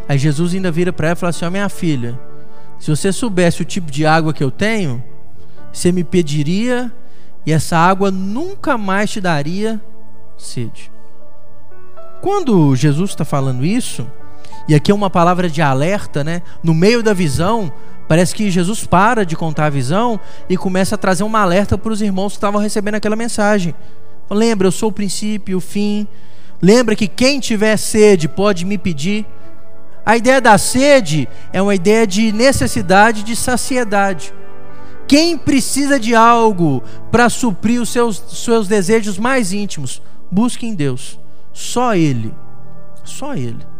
Aí 0.08 0.18
Jesus 0.18 0.54
ainda 0.54 0.70
vira 0.70 0.92
para 0.92 1.08
ela 1.08 1.16
e 1.16 1.18
fala 1.18 1.30
assim: 1.30 1.44
Ó, 1.44 1.48
oh, 1.48 1.50
minha 1.50 1.68
filha, 1.68 2.18
se 2.78 2.90
você 2.90 3.12
soubesse 3.12 3.62
o 3.62 3.64
tipo 3.64 3.90
de 3.90 4.04
água 4.04 4.32
que 4.32 4.42
eu 4.42 4.50
tenho, 4.50 5.02
você 5.72 5.92
me 5.92 6.04
pediria 6.04 6.92
e 7.46 7.52
essa 7.52 7.76
água 7.76 8.10
nunca 8.10 8.76
mais 8.76 9.10
te 9.10 9.20
daria 9.20 9.80
sede. 10.36 10.90
Quando 12.20 12.74
Jesus 12.76 13.10
está 13.10 13.24
falando 13.24 13.64
isso, 13.64 14.06
e 14.68 14.74
aqui 14.74 14.92
é 14.92 14.94
uma 14.94 15.10
palavra 15.10 15.48
de 15.48 15.60
alerta, 15.60 16.22
né? 16.22 16.42
No 16.62 16.74
meio 16.74 17.02
da 17.02 17.12
visão, 17.12 17.72
parece 18.12 18.34
que 18.34 18.50
Jesus 18.50 18.84
para 18.84 19.24
de 19.24 19.34
contar 19.34 19.64
a 19.64 19.70
visão 19.70 20.20
e 20.46 20.54
começa 20.54 20.96
a 20.96 20.98
trazer 20.98 21.24
uma 21.24 21.40
alerta 21.40 21.78
para 21.78 21.90
os 21.90 22.02
irmãos 22.02 22.32
que 22.32 22.36
estavam 22.36 22.60
recebendo 22.60 22.96
aquela 22.96 23.16
mensagem. 23.16 23.74
Lembra, 24.28 24.66
eu 24.66 24.70
sou 24.70 24.90
o 24.90 24.92
princípio 24.92 25.56
o 25.56 25.60
fim. 25.62 26.06
Lembra 26.60 26.94
que 26.94 27.08
quem 27.08 27.40
tiver 27.40 27.74
sede 27.78 28.28
pode 28.28 28.66
me 28.66 28.76
pedir. 28.76 29.24
A 30.04 30.14
ideia 30.14 30.42
da 30.42 30.58
sede 30.58 31.26
é 31.54 31.62
uma 31.62 31.74
ideia 31.74 32.06
de 32.06 32.32
necessidade 32.32 33.22
de 33.22 33.34
saciedade. 33.34 34.34
Quem 35.08 35.38
precisa 35.38 35.98
de 35.98 36.14
algo 36.14 36.82
para 37.10 37.30
suprir 37.30 37.80
os 37.80 37.88
seus, 37.88 38.22
seus 38.28 38.68
desejos 38.68 39.16
mais 39.16 39.54
íntimos, 39.54 40.02
busque 40.30 40.66
em 40.66 40.74
Deus. 40.74 41.18
Só 41.50 41.94
Ele. 41.94 42.34
Só 43.04 43.34
Ele. 43.34 43.71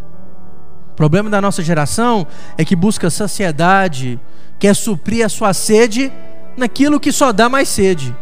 O 0.92 0.94
problema 0.94 1.30
da 1.30 1.40
nossa 1.40 1.62
geração 1.62 2.26
é 2.56 2.64
que 2.64 2.76
busca 2.76 3.08
saciedade, 3.08 4.20
quer 4.58 4.76
suprir 4.76 5.24
a 5.24 5.28
sua 5.28 5.54
sede 5.54 6.12
naquilo 6.56 7.00
que 7.00 7.10
só 7.10 7.32
dá 7.32 7.48
mais 7.48 7.68
sede. 7.68 8.14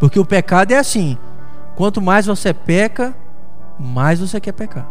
Porque 0.00 0.18
o 0.18 0.24
pecado 0.24 0.72
é 0.72 0.78
assim: 0.78 1.18
quanto 1.76 2.00
mais 2.00 2.24
você 2.24 2.54
peca, 2.54 3.14
mais 3.78 4.20
você 4.20 4.40
quer 4.40 4.52
pecar. 4.52 4.88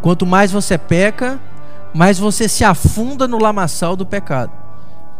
Quanto 0.00 0.24
mais 0.24 0.50
você 0.50 0.78
peca, 0.78 1.38
mais 1.94 2.18
você 2.18 2.48
se 2.48 2.64
afunda 2.64 3.28
no 3.28 3.38
lamaçal 3.38 3.94
do 3.94 4.06
pecado. 4.06 4.52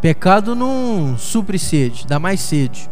Pecado 0.00 0.54
não 0.54 1.16
supre 1.18 1.58
sede, 1.58 2.06
dá 2.06 2.18
mais 2.18 2.40
sede. 2.40 2.88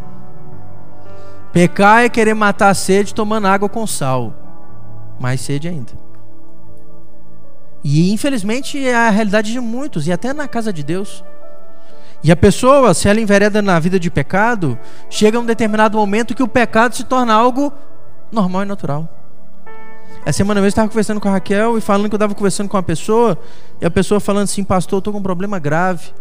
Pecar 1.53 2.05
é 2.05 2.09
querer 2.11 2.35
matar 2.35 2.69
a 2.69 2.75
sede 2.75 3.15
tomando 3.15 3.47
água 3.47 3.69
com 3.69 3.87
sal. 3.87 4.35
Mais 5.19 5.41
sede 5.41 5.69
ainda. 5.69 6.04
E 7.85 8.11
infelizmente 8.11 8.85
é 8.85 8.95
a 8.95 9.11
realidade 9.11 9.53
de 9.53 9.61
muitos, 9.61 10.07
e 10.07 10.13
até 10.13 10.33
na 10.33 10.49
casa 10.49 10.73
de 10.73 10.83
Deus. 10.83 11.23
E 12.23 12.33
a 12.33 12.37
pessoa, 12.37 12.95
se 12.95 13.07
ela 13.07 13.21
envereda 13.21 13.61
na 13.61 13.79
vida 13.79 14.01
de 14.01 14.11
pecado, 14.11 14.79
chega 15.11 15.37
a 15.37 15.41
um 15.43 15.45
determinado 15.45 15.99
momento 15.99 16.35
que 16.35 16.43
o 16.43 16.49
pecado 16.49 16.97
se 16.97 17.05
torna 17.05 17.35
algo 17.35 17.71
normal 18.33 18.63
e 18.63 18.65
natural. 18.65 19.07
Essa 20.25 20.39
semana 20.39 20.61
mesmo 20.61 20.69
eu 20.69 20.71
estava 20.71 20.89
conversando 20.89 21.21
com 21.21 21.29
a 21.29 21.33
Raquel 21.33 21.77
e 21.77 21.83
falando 21.83 22.09
que 22.09 22.15
eu 22.15 22.17
estava 22.17 22.35
conversando 22.35 22.71
com 22.71 22.79
uma 22.79 22.83
pessoa, 22.83 23.39
e 23.79 23.85
a 23.85 23.91
pessoa 23.91 24.19
falando 24.19 24.45
assim, 24.45 24.65
pastor, 24.65 24.97
eu 24.97 25.01
estou 25.01 25.13
com 25.13 25.19
um 25.19 25.23
problema 25.23 25.59
grave. 25.59 26.15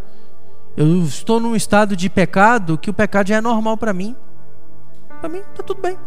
Eu 0.76 1.04
estou 1.04 1.40
num 1.40 1.56
estado 1.56 1.96
de 1.96 2.10
pecado 2.10 2.78
que 2.78 2.90
o 2.90 2.94
pecado 2.94 3.30
já 3.30 3.38
é 3.38 3.42
normal 3.42 3.78
para 3.78 3.94
mim. 3.94 4.14
Para 5.22 5.30
mim, 5.30 5.38
está 5.38 5.64
tudo 5.64 5.80
bem. 5.80 5.98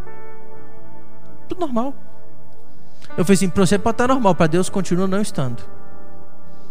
Tudo 1.48 1.60
normal. 1.60 1.94
Eu 3.16 3.24
falei 3.24 3.34
assim, 3.34 3.48
para 3.48 3.64
você 3.64 3.78
pode 3.78 3.94
estar 3.94 4.08
normal, 4.08 4.34
para 4.34 4.46
Deus 4.46 4.68
continua 4.68 5.06
não 5.06 5.22
estando. 5.22 5.62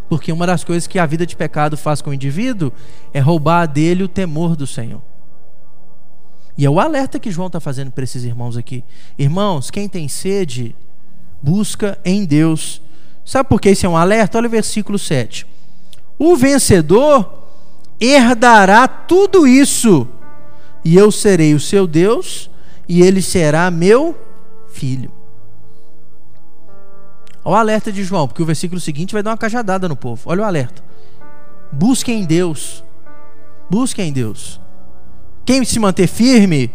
Porque 0.07 0.31
uma 0.31 0.45
das 0.45 0.63
coisas 0.63 0.85
que 0.85 0.99
a 0.99 1.05
vida 1.05 1.25
de 1.25 1.35
pecado 1.35 1.75
faz 1.75 2.01
com 2.01 2.11
o 2.11 2.13
indivíduo 2.13 2.71
é 3.11 3.19
roubar 3.19 3.65
dele 3.65 4.03
o 4.03 4.07
temor 4.07 4.55
do 4.55 4.67
Senhor. 4.67 5.01
E 6.57 6.65
é 6.65 6.69
o 6.69 6.79
alerta 6.79 7.19
que 7.19 7.31
João 7.31 7.47
está 7.47 7.59
fazendo 7.59 7.91
para 7.91 8.03
esses 8.03 8.23
irmãos 8.23 8.55
aqui. 8.55 8.83
Irmãos, 9.17 9.71
quem 9.71 9.89
tem 9.89 10.07
sede, 10.07 10.75
busca 11.41 11.97
em 12.05 12.23
Deus. 12.23 12.81
Sabe 13.25 13.49
por 13.49 13.59
que 13.59 13.71
isso 13.71 13.85
é 13.85 13.89
um 13.89 13.97
alerta? 13.97 14.37
Olha 14.37 14.47
o 14.47 14.51
versículo 14.51 14.99
7. 14.99 15.47
O 16.17 16.35
vencedor 16.35 17.43
herdará 17.99 18.87
tudo 18.87 19.47
isso, 19.47 20.07
e 20.83 20.95
eu 20.95 21.11
serei 21.11 21.53
o 21.53 21.59
seu 21.59 21.87
Deus, 21.87 22.49
e 22.87 23.01
ele 23.01 23.21
será 23.21 23.69
meu 23.71 24.15
filho. 24.69 25.11
Olha 27.47 27.53
o 27.53 27.59
alerta 27.59 27.91
de 27.91 28.03
João, 28.03 28.27
porque 28.27 28.41
o 28.41 28.45
versículo 28.45 28.81
seguinte 28.81 29.13
vai 29.13 29.21
dar 29.21 29.29
uma 29.29 29.37
cajadada 29.37 29.87
no 29.87 29.95
povo. 29.95 30.23
Olha 30.25 30.41
o 30.41 30.45
alerta. 30.45 30.83
Busquem 31.71 32.21
em 32.21 32.25
Deus. 32.25 32.83
Busquem 33.69 34.09
em 34.09 34.11
Deus. 34.11 34.59
Quem 35.45 35.63
se 35.63 35.77
manter 35.77 36.07
firme, 36.07 36.71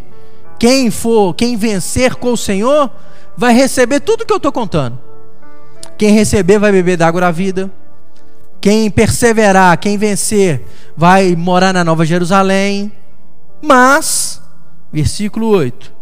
quem 0.61 0.89
for, 0.89 1.35
quem 1.35 1.57
vencer 1.57 2.15
com 2.15 2.33
o 2.33 2.37
Senhor, 2.37 2.89
vai 3.37 3.53
receber 3.53 3.99
tudo 3.99 4.25
que 4.25 4.33
eu 4.33 4.37
estou 4.37 4.53
contando. 4.53 4.97
Quem 5.99 6.13
receber 6.13 6.61
vai 6.61 6.71
beber 6.71 6.97
da 6.97 7.09
água 7.09 7.23
da 7.23 7.31
vida. 7.33 7.69
Quem 8.61 8.89
perseverar, 8.91 9.77
quem 9.79 9.99
vencer, 9.99 10.65
vai 10.97 11.35
morar 11.35 11.73
na 11.73 11.83
Nova 11.83 12.07
Jerusalém. 12.07 12.93
Mas, 13.61 14.41
versículo 14.93 15.49
8: 15.49 15.93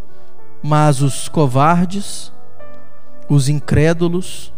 Mas 0.63 1.01
os 1.01 1.27
covardes, 1.27 2.31
os 3.31 3.49
incrédulos, 3.49 4.53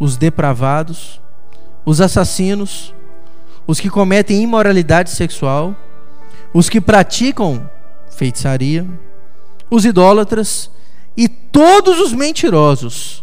os 0.00 0.16
depravados, 0.16 1.20
os 1.84 2.00
assassinos, 2.00 2.94
os 3.66 3.78
que 3.78 3.90
cometem 3.90 4.42
imoralidade 4.42 5.10
sexual, 5.10 5.76
os 6.54 6.70
que 6.70 6.80
praticam 6.80 7.70
feitiçaria, 8.10 8.86
os 9.70 9.84
idólatras 9.84 10.70
e 11.16 11.28
todos 11.28 12.00
os 12.00 12.12
mentirosos. 12.12 13.22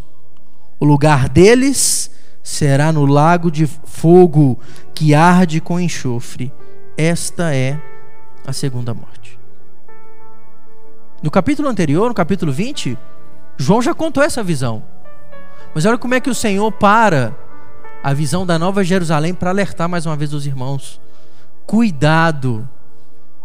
O 0.79 0.85
lugar 0.85 1.27
deles 1.27 2.11
será 2.43 2.91
no 2.91 3.05
lago 3.05 3.51
de 3.51 3.65
fogo 3.65 4.59
que 4.93 5.13
arde 5.13 5.59
com 5.59 5.79
enxofre. 5.79 6.53
Esta 6.95 7.53
é 7.53 7.81
a 8.45 8.53
segunda 8.53 8.93
morte. 8.93 9.37
No 11.21 11.31
capítulo 11.31 11.67
anterior, 11.67 12.07
no 12.07 12.13
capítulo 12.13 12.51
20, 12.51 12.97
João 13.57 13.81
já 13.81 13.93
contou 13.93 14.23
essa 14.23 14.43
visão. 14.43 14.83
Mas 15.73 15.85
olha 15.85 15.97
como 15.97 16.13
é 16.13 16.19
que 16.19 16.29
o 16.29 16.35
Senhor 16.35 16.71
para 16.71 17.35
a 18.03 18.13
visão 18.13 18.45
da 18.45 18.57
Nova 18.57 18.83
Jerusalém 18.83 19.33
para 19.33 19.49
alertar 19.49 19.89
mais 19.89 20.05
uma 20.05 20.15
vez 20.15 20.33
os 20.33 20.45
irmãos. 20.45 20.99
Cuidado. 21.65 22.67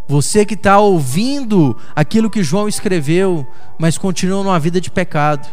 Você 0.09 0.45
que 0.45 0.55
está 0.55 0.79
ouvindo 0.79 1.77
aquilo 1.95 2.31
que 2.31 2.43
João 2.43 2.69
escreveu, 2.69 3.47
mas 3.79 3.97
continua 3.97 4.43
numa 4.43 4.59
vida 4.59 4.81
de 4.81 4.91
pecado. 4.91 5.49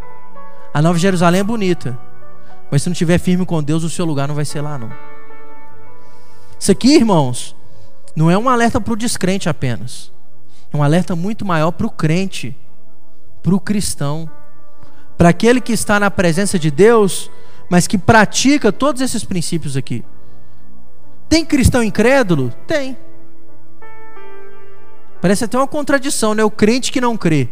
A 0.74 0.82
Nova 0.82 1.00
Jerusalém 1.00 1.42
é 1.42 1.44
bonita, 1.44 1.98
mas 2.70 2.84
se 2.84 2.90
não 2.90 2.94
estiver 2.94 3.18
firme 3.18 3.46
com 3.46 3.64
Deus, 3.64 3.84
o 3.84 3.90
seu 3.90 4.06
lugar 4.06 4.28
não 4.28 4.36
vai 4.36 4.46
ser 4.46 4.62
lá, 4.62 4.78
não. 4.78 4.92
Isso 6.60 6.72
aqui, 6.72 6.96
irmãos, 6.96 7.56
não 8.16 8.30
é 8.30 8.38
um 8.38 8.50
alerta 8.50 8.82
para 8.82 8.94
o 8.94 8.98
descrente 8.98 9.48
apenas. 9.48 10.12
É 10.72 10.78
um 10.78 10.84
alerta 10.84 11.16
muito 11.16 11.46
maior 11.46 11.72
para 11.72 11.88
o 11.88 11.90
crente, 11.90 12.56
para 13.42 13.56
o 13.56 13.60
cristão, 13.60 14.30
para 15.20 15.28
aquele 15.28 15.60
que 15.60 15.74
está 15.74 16.00
na 16.00 16.10
presença 16.10 16.58
de 16.58 16.72
Deus, 16.72 17.30
mas 17.70 17.86
que 17.86 17.98
pratica 17.98 18.72
todos 18.72 19.02
esses 19.02 19.26
princípios 19.26 19.76
aqui. 19.76 20.02
Tem 21.28 21.44
cristão 21.44 21.84
incrédulo? 21.84 22.54
Tem. 22.66 22.98
Parece 25.22 25.44
até 25.44 25.58
uma 25.58 25.68
contradição, 25.68 26.34
né? 26.34 26.42
O 26.42 26.50
crente 26.50 26.90
que 26.90 27.02
não 27.02 27.18
crê. 27.18 27.50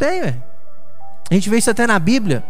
Tem, 0.00 0.20
velho. 0.20 0.42
A 1.30 1.34
gente 1.34 1.48
vê 1.48 1.58
isso 1.58 1.70
até 1.70 1.86
na 1.86 1.96
Bíblia. 1.96 2.44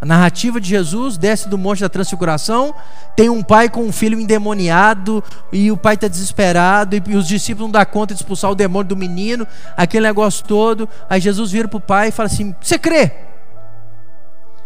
A 0.00 0.04
narrativa 0.04 0.60
de 0.60 0.68
Jesus 0.68 1.16
desce 1.16 1.48
do 1.48 1.56
monte 1.56 1.80
da 1.80 1.88
transfiguração, 1.88 2.74
tem 3.16 3.30
um 3.30 3.42
pai 3.42 3.70
com 3.70 3.82
um 3.82 3.92
filho 3.92 4.20
endemoniado, 4.20 5.24
e 5.50 5.72
o 5.72 5.76
pai 5.76 5.94
está 5.94 6.06
desesperado, 6.06 6.96
e 6.96 7.16
os 7.16 7.26
discípulos 7.26 7.66
não 7.66 7.72
dão 7.72 7.84
conta 7.86 8.12
de 8.12 8.20
expulsar 8.20 8.50
o 8.50 8.54
demônio 8.54 8.88
do 8.88 8.96
menino, 8.96 9.46
aquele 9.74 10.06
negócio 10.06 10.44
todo. 10.44 10.88
Aí 11.08 11.20
Jesus 11.20 11.50
vira 11.50 11.66
para 11.66 11.78
o 11.78 11.80
pai 11.80 12.08
e 12.08 12.12
fala 12.12 12.26
assim: 12.26 12.54
Você 12.60 12.78
crê? 12.78 13.10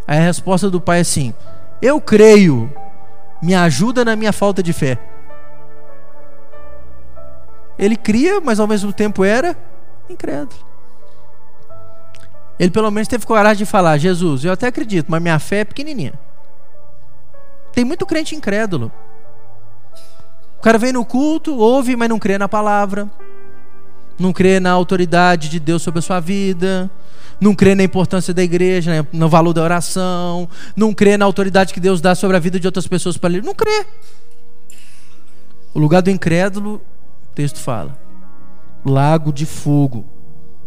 Aí 0.06 0.18
a 0.18 0.22
resposta 0.22 0.68
do 0.68 0.80
pai 0.80 0.98
é 0.98 1.02
assim: 1.02 1.32
Eu 1.80 2.00
creio, 2.00 2.72
me 3.40 3.54
ajuda 3.54 4.04
na 4.04 4.16
minha 4.16 4.32
falta 4.32 4.60
de 4.62 4.72
fé. 4.72 4.98
Ele 7.78 7.96
cria, 7.96 8.40
mas 8.40 8.58
ao 8.58 8.66
mesmo 8.66 8.92
tempo 8.92 9.24
era 9.24 9.56
incrédulo. 10.08 10.69
Ele 12.60 12.70
pelo 12.70 12.90
menos 12.90 13.08
teve 13.08 13.24
coragem 13.24 13.64
de 13.64 13.70
falar: 13.70 13.96
Jesus, 13.96 14.44
eu 14.44 14.52
até 14.52 14.66
acredito, 14.66 15.06
mas 15.08 15.22
minha 15.22 15.38
fé 15.38 15.60
é 15.60 15.64
pequenininha. 15.64 16.12
Tem 17.72 17.86
muito 17.86 18.04
crente 18.04 18.36
incrédulo. 18.36 18.92
O 20.58 20.60
cara 20.60 20.76
vem 20.76 20.92
no 20.92 21.02
culto, 21.02 21.56
ouve, 21.56 21.96
mas 21.96 22.10
não 22.10 22.18
crê 22.18 22.36
na 22.36 22.46
palavra, 22.46 23.08
não 24.18 24.30
crê 24.30 24.60
na 24.60 24.70
autoridade 24.72 25.48
de 25.48 25.58
Deus 25.58 25.80
sobre 25.80 26.00
a 26.00 26.02
sua 26.02 26.20
vida, 26.20 26.90
não 27.40 27.54
crê 27.54 27.74
na 27.74 27.82
importância 27.82 28.34
da 28.34 28.42
igreja, 28.42 28.90
né, 28.90 29.08
no 29.10 29.26
valor 29.26 29.54
da 29.54 29.62
oração, 29.62 30.46
não 30.76 30.92
crê 30.92 31.16
na 31.16 31.24
autoridade 31.24 31.72
que 31.72 31.80
Deus 31.80 32.02
dá 32.02 32.14
sobre 32.14 32.36
a 32.36 32.40
vida 32.40 32.60
de 32.60 32.68
outras 32.68 32.86
pessoas 32.86 33.16
para 33.16 33.30
ele. 33.30 33.46
Não 33.46 33.54
crê. 33.54 33.86
O 35.72 35.78
lugar 35.78 36.02
do 36.02 36.10
incrédulo, 36.10 36.74
o 36.74 37.34
texto 37.34 37.58
fala: 37.58 37.98
lago 38.84 39.32
de 39.32 39.46
fogo, 39.46 40.04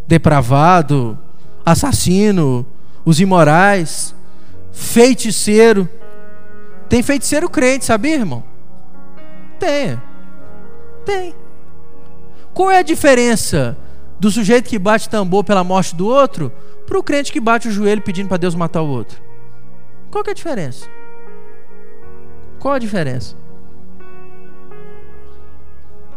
depravado, 0.08 1.19
assassino, 1.65 2.65
os 3.06 3.19
imorais, 3.19 4.15
feiticeiro. 4.71 5.88
Tem 6.89 7.02
feiticeiro 7.02 7.49
crente, 7.49 7.86
sabia, 7.86 8.15
irmão? 8.15 8.43
Tem. 9.60 9.99
Tem. 11.06 11.36
Qual 12.54 12.69
é 12.69 12.80
a 12.80 12.84
diferença 12.84 13.78
do 14.19 14.30
sujeito 14.30 14.69
que 14.69 14.78
bate 14.78 15.10
tambor 15.10 15.43
pela 15.43 15.63
morte 15.63 15.95
do 15.95 16.08
outro 16.08 16.52
para 16.86 16.97
o 16.97 17.04
crente 17.04 17.32
que 17.32 17.39
bate 17.39 17.67
o 17.67 17.71
joelho 17.71 18.02
pedindo 18.02 18.28
para 18.28 18.38
Deus 18.38 18.56
matar 18.56 18.82
o 18.82 18.88
outro? 18.88 19.21
Qual 20.12 20.23
é 20.28 20.32
a 20.32 20.34
diferença? 20.34 20.88
Qual 22.60 22.73
a 22.73 22.80
diferença? 22.80 23.36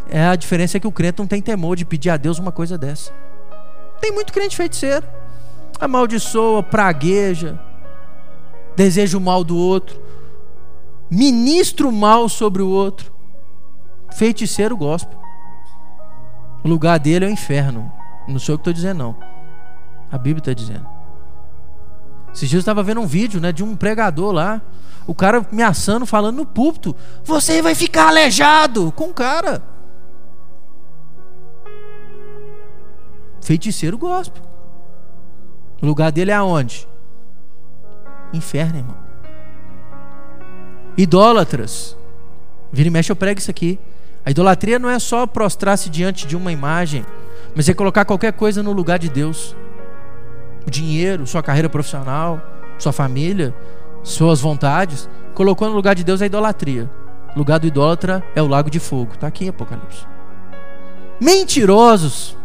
É 0.09 0.25
a 0.27 0.37
diferença 0.37 0.79
que 0.79 0.87
o 0.87 0.93
crente 0.93 1.19
não 1.19 1.27
tem 1.27 1.43
temor 1.43 1.75
de 1.75 1.85
pedir 1.85 2.11
a 2.11 2.17
Deus 2.17 2.39
uma 2.39 2.53
coisa 2.53 2.77
dessa. 2.77 3.13
Tem 4.01 4.13
muito 4.13 4.33
crente 4.33 4.57
feiticeiro 4.57 5.07
amaldiçoa, 5.81 6.63
pragueja, 6.63 7.59
deseja 8.75 9.17
o 9.17 9.21
mal 9.21 9.43
do 9.43 9.57
outro, 9.57 10.01
ministra 11.11 11.87
o 11.87 11.93
mal 11.93 12.29
sobre 12.29 12.63
o 12.63 12.69
outro, 12.69 13.13
feiticeiro 14.13 14.77
gospel. 14.77 15.19
O 16.65 16.69
lugar 16.69 16.99
dele 16.99 17.25
é 17.25 17.29
o 17.29 17.31
inferno. 17.31 17.93
Não 18.27 18.39
sou 18.39 18.55
eu 18.55 18.59
que 18.59 18.63
estou 18.63 18.73
dizendo, 18.73 18.99
não. 18.99 19.17
A 20.11 20.19
Bíblia 20.19 20.41
está 20.41 20.53
dizendo. 20.53 20.87
Esses 22.35 22.49
dias 22.51 22.59
eu 22.59 22.61
estava 22.61 22.83
vendo 22.83 23.01
um 23.01 23.07
vídeo 23.07 23.41
né, 23.41 23.53
de 23.53 23.65
um 23.65 23.77
pregador 23.77 24.33
lá. 24.33 24.61
O 25.07 25.15
cara 25.15 25.47
me 25.53 25.63
assando, 25.63 26.05
falando 26.05 26.37
no 26.37 26.47
púlpito: 26.47 26.95
Você 27.25 27.63
vai 27.63 27.75
ficar 27.75 28.09
aleijado 28.09 28.93
com 28.93 29.05
o 29.11 29.15
cara. 29.15 29.63
Feiticeiro 33.41 33.97
gospel. 33.97 34.43
O 35.81 35.87
lugar 35.87 36.11
dele 36.11 36.31
é 36.31 36.35
aonde? 36.35 36.89
Inferno, 38.33 38.79
irmão. 38.79 38.97
Idólatras. 40.97 41.97
Vira 42.73 42.89
e 42.89 42.91
mexe, 42.91 43.13
eu 43.13 43.17
prego 43.17 43.39
isso 43.39 43.51
aqui. 43.51 43.79
A 44.25 44.31
idolatria 44.31 44.79
não 44.79 44.91
é 44.91 44.99
só 44.99 45.27
prostrar-se 45.27 45.89
diante 45.89 46.27
de 46.27 46.37
uma 46.37 46.51
imagem, 46.51 47.05
mas 47.55 47.69
é 47.69 47.75
colocar 47.75 48.05
qualquer 48.05 48.33
coisa 48.33 48.63
no 48.63 48.73
lugar 48.73 48.99
de 48.99 49.09
Deus. 49.09 49.55
O 50.67 50.71
dinheiro, 50.71 51.27
sua 51.27 51.43
carreira 51.43 51.69
profissional, 51.69 52.43
sua 52.79 52.93
família, 52.93 53.55
suas 54.03 54.41
vontades. 54.41 55.09
Colocou 55.35 55.69
no 55.69 55.75
lugar 55.75 55.95
de 55.95 56.03
Deus 56.03 56.21
a 56.23 56.27
idolatria. 56.27 56.91
O 57.35 57.39
lugar 57.39 57.61
do 57.61 57.67
idólatra 57.67 58.25
é 58.35 58.43
o 58.43 58.49
lago 58.49 58.71
de 58.71 58.81
fogo. 58.81 59.13
Está 59.13 59.27
aqui 59.27 59.45
em 59.45 59.49
Apocalipse. 59.49 60.07
Mentirosos. 61.21 62.37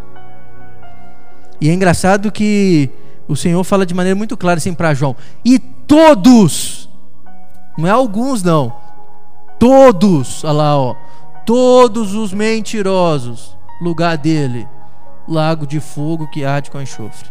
E 1.59 1.69
é 1.69 1.73
engraçado 1.73 2.31
que 2.31 2.89
o 3.31 3.35
Senhor 3.35 3.63
fala 3.63 3.85
de 3.85 3.93
maneira 3.93 4.15
muito 4.15 4.35
clara 4.35 4.57
assim 4.57 4.73
para 4.73 4.93
João: 4.93 5.15
e 5.43 5.57
todos, 5.57 6.89
não 7.77 7.87
é 7.87 7.91
alguns 7.91 8.43
não, 8.43 8.73
todos, 9.57 10.43
olha 10.43 10.53
lá, 10.53 10.77
ó, 10.77 10.95
todos 11.45 12.13
os 12.13 12.33
mentirosos, 12.33 13.55
lugar 13.81 14.17
dele, 14.17 14.67
lago 15.27 15.65
de 15.65 15.79
fogo 15.79 16.27
que 16.27 16.43
arde 16.43 16.69
com 16.69 16.81
enxofre. 16.81 17.29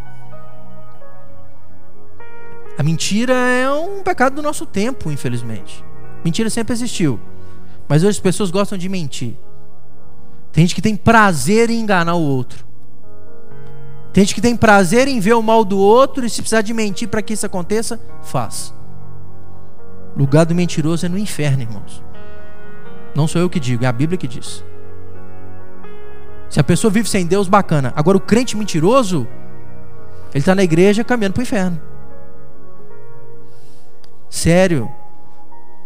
A 2.78 2.82
mentira 2.82 3.34
é 3.34 3.70
um 3.70 4.02
pecado 4.02 4.36
do 4.36 4.42
nosso 4.42 4.64
tempo, 4.64 5.10
infelizmente. 5.10 5.84
Mentira 6.24 6.48
sempre 6.48 6.72
existiu. 6.72 7.20
Mas 7.86 8.02
hoje 8.02 8.16
as 8.16 8.20
pessoas 8.20 8.50
gostam 8.50 8.78
de 8.78 8.88
mentir. 8.88 9.36
Tem 10.50 10.64
gente 10.64 10.74
que 10.74 10.80
tem 10.80 10.96
prazer 10.96 11.68
em 11.68 11.78
enganar 11.78 12.14
o 12.14 12.22
outro. 12.22 12.69
Tem 14.12 14.24
gente 14.24 14.34
que 14.34 14.40
tem 14.40 14.56
prazer 14.56 15.06
em 15.06 15.20
ver 15.20 15.34
o 15.34 15.42
mal 15.42 15.64
do 15.64 15.78
outro 15.78 16.24
e 16.24 16.30
se 16.30 16.40
precisar 16.40 16.62
de 16.62 16.74
mentir 16.74 17.08
para 17.08 17.22
que 17.22 17.32
isso 17.32 17.46
aconteça, 17.46 18.00
faz. 18.22 18.74
Lugar 20.16 20.44
do 20.44 20.54
mentiroso 20.54 21.06
é 21.06 21.08
no 21.08 21.18
inferno, 21.18 21.62
irmãos. 21.62 22.02
Não 23.14 23.28
sou 23.28 23.40
eu 23.40 23.48
que 23.48 23.60
digo, 23.60 23.84
é 23.84 23.88
a 23.88 23.92
Bíblia 23.92 24.18
que 24.18 24.26
diz. 24.26 24.64
Se 26.48 26.58
a 26.58 26.64
pessoa 26.64 26.90
vive 26.90 27.08
sem 27.08 27.24
Deus, 27.24 27.46
bacana. 27.46 27.92
Agora 27.94 28.16
o 28.16 28.20
crente 28.20 28.56
mentiroso, 28.56 29.26
ele 30.30 30.40
está 30.40 30.54
na 30.54 30.64
igreja 30.64 31.04
caminhando 31.04 31.34
para 31.34 31.40
o 31.40 31.44
inferno. 31.44 31.80
Sério. 34.28 34.90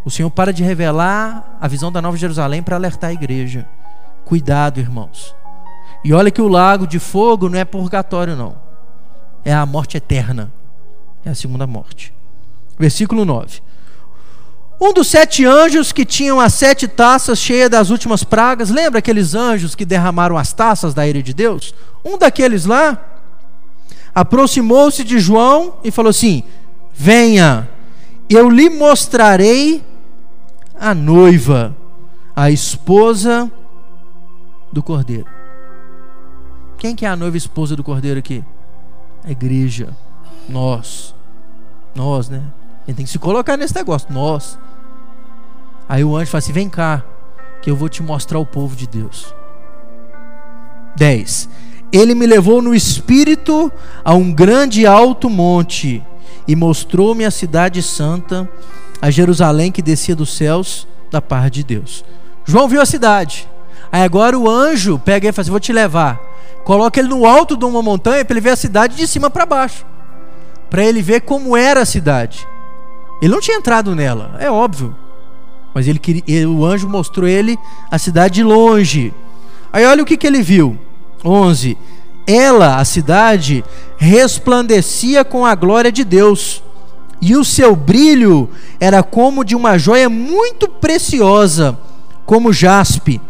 O 0.04 0.10
Senhor 0.10 0.30
para 0.30 0.52
de 0.52 0.62
revelar 0.62 1.58
a 1.60 1.68
visão 1.68 1.92
da 1.92 2.00
Nova 2.00 2.16
Jerusalém 2.16 2.62
para 2.62 2.76
alertar 2.76 3.10
a 3.10 3.12
igreja. 3.12 3.66
Cuidado, 4.24 4.80
irmãos. 4.80 5.34
E 6.04 6.12
olha 6.12 6.30
que 6.30 6.42
o 6.42 6.48
lago 6.48 6.86
de 6.86 6.98
fogo 6.98 7.48
não 7.48 7.58
é 7.58 7.64
purgatório, 7.64 8.36
não. 8.36 8.56
É 9.42 9.54
a 9.54 9.64
morte 9.64 9.96
eterna. 9.96 10.52
É 11.24 11.30
a 11.30 11.34
segunda 11.34 11.66
morte. 11.66 12.12
Versículo 12.78 13.24
9. 13.24 13.62
Um 14.80 14.92
dos 14.92 15.06
sete 15.06 15.46
anjos 15.46 15.92
que 15.92 16.04
tinham 16.04 16.38
as 16.38 16.52
sete 16.52 16.86
taças 16.86 17.38
cheias 17.38 17.70
das 17.70 17.88
últimas 17.88 18.22
pragas, 18.22 18.68
lembra 18.68 18.98
aqueles 18.98 19.34
anjos 19.34 19.74
que 19.74 19.84
derramaram 19.84 20.36
as 20.36 20.52
taças 20.52 20.92
da 20.92 21.06
ira 21.06 21.22
de 21.22 21.32
Deus? 21.32 21.74
Um 22.04 22.18
daqueles 22.18 22.66
lá 22.66 23.00
aproximou-se 24.14 25.02
de 25.02 25.18
João 25.18 25.76
e 25.82 25.90
falou 25.90 26.10
assim: 26.10 26.42
Venha 26.92 27.68
Eu 28.28 28.50
lhe 28.50 28.68
mostrarei 28.68 29.82
a 30.78 30.92
noiva, 30.92 31.74
a 32.34 32.50
esposa 32.50 33.50
do 34.72 34.82
cordeiro. 34.82 35.43
Quem 36.78 36.94
que 36.94 37.06
é 37.06 37.08
a 37.08 37.16
noiva 37.16 37.36
esposa 37.36 37.76
do 37.76 37.84
cordeiro 37.84 38.18
aqui? 38.18 38.44
A 39.24 39.30
igreja. 39.30 39.88
Nós. 40.48 41.14
Nós, 41.94 42.28
né? 42.28 42.42
Ele 42.86 42.96
tem 42.96 43.06
que 43.06 43.12
se 43.12 43.18
colocar 43.18 43.56
nesse 43.56 43.74
negócio. 43.74 44.08
Nós. 44.12 44.58
Aí 45.88 46.04
o 46.04 46.16
anjo 46.16 46.30
fala 46.30 46.38
assim: 46.38 46.52
vem 46.52 46.68
cá, 46.68 47.02
que 47.62 47.70
eu 47.70 47.76
vou 47.76 47.88
te 47.88 48.02
mostrar 48.02 48.38
o 48.38 48.46
povo 48.46 48.76
de 48.76 48.86
Deus. 48.86 49.34
10. 50.96 51.48
Ele 51.92 52.14
me 52.14 52.26
levou 52.26 52.60
no 52.60 52.74
espírito 52.74 53.72
a 54.04 54.14
um 54.14 54.32
grande 54.32 54.86
alto 54.86 55.30
monte 55.30 56.02
e 56.46 56.54
mostrou-me 56.54 57.24
a 57.24 57.30
cidade 57.30 57.82
santa, 57.82 58.48
a 59.00 59.10
Jerusalém 59.10 59.72
que 59.72 59.80
descia 59.80 60.14
dos 60.14 60.36
céus 60.36 60.86
da 61.10 61.22
parte 61.22 61.54
de 61.54 61.64
Deus. 61.64 62.04
João 62.44 62.68
viu 62.68 62.80
a 62.80 62.86
cidade. 62.86 63.48
Aí 63.90 64.02
agora 64.02 64.38
o 64.38 64.48
anjo 64.48 64.98
pega 64.98 65.28
e 65.28 65.32
fala 65.32 65.42
assim: 65.42 65.50
Vou 65.50 65.60
te 65.60 65.72
levar. 65.72 66.20
Coloca 66.64 66.98
ele 66.98 67.08
no 67.08 67.26
alto 67.26 67.56
de 67.56 67.64
uma 67.64 67.82
montanha 67.82 68.24
para 68.24 68.34
ele 68.34 68.40
ver 68.40 68.50
a 68.50 68.56
cidade 68.56 68.96
de 68.96 69.06
cima 69.06 69.28
para 69.28 69.44
baixo. 69.44 69.84
Para 70.70 70.84
ele 70.84 71.02
ver 71.02 71.20
como 71.20 71.56
era 71.56 71.82
a 71.82 71.86
cidade. 71.86 72.46
Ele 73.20 73.32
não 73.32 73.40
tinha 73.40 73.56
entrado 73.56 73.94
nela, 73.94 74.36
é 74.38 74.50
óbvio. 74.50 74.96
Mas 75.74 75.86
ele, 75.86 76.00
ele 76.26 76.46
o 76.46 76.64
anjo 76.64 76.88
mostrou 76.88 77.28
ele 77.28 77.58
a 77.90 77.98
cidade 77.98 78.34
de 78.34 78.42
longe. 78.42 79.12
Aí 79.72 79.84
olha 79.84 80.02
o 80.02 80.06
que, 80.06 80.16
que 80.16 80.26
ele 80.26 80.42
viu. 80.42 80.78
11. 81.24 81.76
Ela, 82.26 82.76
a 82.76 82.84
cidade, 82.84 83.64
resplandecia 83.96 85.24
com 85.24 85.44
a 85.44 85.54
glória 85.54 85.92
de 85.92 86.04
Deus, 86.04 86.62
e 87.20 87.36
o 87.36 87.44
seu 87.44 87.74
brilho 87.74 88.50
era 88.78 89.02
como 89.02 89.44
de 89.44 89.56
uma 89.56 89.78
joia 89.78 90.08
muito 90.08 90.68
preciosa, 90.68 91.78
como 92.26 92.52
jaspe, 92.52 93.20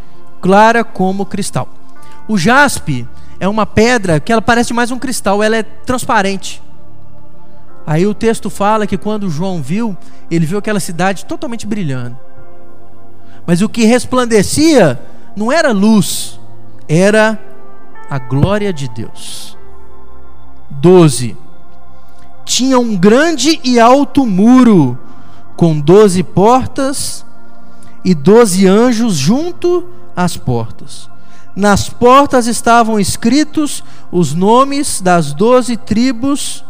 clara 0.40 0.84
como 0.84 1.24
cristal. 1.26 1.68
O 2.26 2.36
jaspe 2.36 3.06
é 3.44 3.48
uma 3.48 3.66
pedra 3.66 4.18
que 4.18 4.32
ela 4.32 4.40
parece 4.40 4.72
mais 4.72 4.90
um 4.90 4.98
cristal, 4.98 5.42
ela 5.42 5.56
é 5.56 5.62
transparente. 5.62 6.62
Aí 7.86 8.06
o 8.06 8.14
texto 8.14 8.48
fala 8.48 8.86
que 8.86 8.96
quando 8.96 9.28
João 9.28 9.60
viu, 9.60 9.94
ele 10.30 10.46
viu 10.46 10.56
aquela 10.56 10.80
cidade 10.80 11.26
totalmente 11.26 11.66
brilhando. 11.66 12.16
Mas 13.46 13.60
o 13.60 13.68
que 13.68 13.84
resplandecia 13.84 14.98
não 15.36 15.52
era 15.52 15.72
luz, 15.72 16.40
era 16.88 17.38
a 18.08 18.18
glória 18.18 18.72
de 18.72 18.88
Deus. 18.88 19.58
12. 20.70 21.36
Tinha 22.46 22.78
um 22.78 22.96
grande 22.96 23.60
e 23.62 23.78
alto 23.78 24.24
muro, 24.24 24.98
com 25.54 25.78
doze 25.78 26.22
portas 26.22 27.26
e 28.02 28.14
doze 28.14 28.66
anjos 28.66 29.16
junto 29.16 29.86
às 30.16 30.34
portas. 30.34 31.12
Nas 31.54 31.88
portas 31.88 32.46
estavam 32.46 32.98
escritos 32.98 33.84
os 34.10 34.34
nomes 34.34 35.00
das 35.00 35.32
doze 35.32 35.76
tribos 35.76 36.64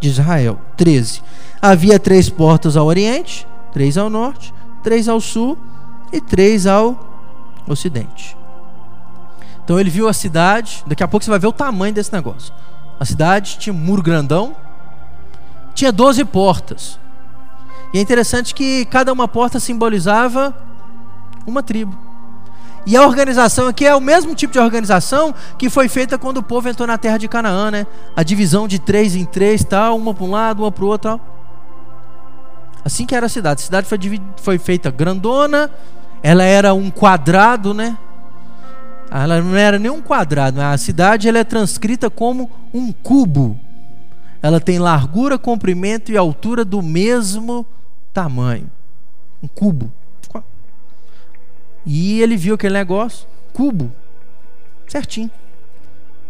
de 0.00 0.08
Israel. 0.08 0.58
13. 0.76 1.22
Havia 1.62 1.98
três 1.98 2.28
portas 2.28 2.76
ao 2.76 2.86
oriente, 2.86 3.46
três 3.72 3.96
ao 3.96 4.10
norte, 4.10 4.52
três 4.82 5.08
ao 5.08 5.20
sul 5.20 5.56
e 6.12 6.20
três 6.20 6.66
ao 6.66 7.14
ocidente. 7.66 8.36
Então 9.64 9.80
ele 9.80 9.88
viu 9.88 10.08
a 10.08 10.12
cidade, 10.12 10.84
daqui 10.86 11.02
a 11.02 11.08
pouco 11.08 11.24
você 11.24 11.30
vai 11.30 11.38
ver 11.38 11.46
o 11.46 11.52
tamanho 11.52 11.94
desse 11.94 12.12
negócio. 12.12 12.52
A 13.00 13.04
cidade 13.04 13.56
tinha 13.58 13.72
um 13.72 13.78
muro 13.78 14.02
grandão, 14.02 14.54
tinha 15.74 15.90
12 15.90 16.24
portas. 16.26 16.98
E 17.92 17.98
é 17.98 18.00
interessante 18.00 18.54
que 18.54 18.84
cada 18.86 19.12
uma 19.12 19.26
porta 19.26 19.58
simbolizava 19.58 20.54
uma 21.46 21.62
tribo. 21.62 22.03
E 22.86 22.96
a 22.96 23.06
organização 23.06 23.66
aqui 23.66 23.86
é 23.86 23.94
o 23.94 24.00
mesmo 24.00 24.34
tipo 24.34 24.52
de 24.52 24.58
organização 24.58 25.34
que 25.56 25.70
foi 25.70 25.88
feita 25.88 26.18
quando 26.18 26.38
o 26.38 26.42
povo 26.42 26.68
entrou 26.68 26.86
na 26.86 26.98
terra 26.98 27.16
de 27.16 27.26
Canaã, 27.28 27.70
né? 27.70 27.86
A 28.14 28.22
divisão 28.22 28.68
de 28.68 28.78
três 28.78 29.16
em 29.16 29.24
três, 29.24 29.64
tal, 29.64 29.96
uma 29.96 30.12
para 30.12 30.24
um 30.24 30.30
lado, 30.30 30.62
uma 30.62 30.70
para 30.70 30.84
o 30.84 30.88
outro, 30.88 31.10
tal. 31.10 31.20
Assim 32.84 33.06
que 33.06 33.14
era 33.14 33.24
a 33.26 33.28
cidade. 33.28 33.62
A 33.62 33.64
cidade 33.64 33.86
foi, 33.86 33.98
foi 34.36 34.58
feita 34.58 34.90
grandona, 34.90 35.70
ela 36.22 36.44
era 36.44 36.74
um 36.74 36.90
quadrado, 36.90 37.72
né? 37.72 37.96
Ela 39.10 39.40
não 39.40 39.56
era 39.56 39.78
nem 39.78 39.90
um 39.90 40.02
quadrado, 40.02 40.60
a 40.60 40.76
cidade 40.76 41.28
ela 41.28 41.38
é 41.38 41.44
transcrita 41.44 42.10
como 42.10 42.50
um 42.72 42.92
cubo. 42.92 43.58
Ela 44.42 44.60
tem 44.60 44.78
largura, 44.78 45.38
comprimento 45.38 46.12
e 46.12 46.18
altura 46.18 46.64
do 46.66 46.82
mesmo 46.82 47.64
tamanho. 48.12 48.70
Um 49.42 49.48
cubo. 49.48 49.90
E 51.86 52.20
ele 52.20 52.36
viu 52.36 52.54
aquele 52.54 52.74
negócio, 52.74 53.26
cubo, 53.52 53.92
certinho. 54.86 55.30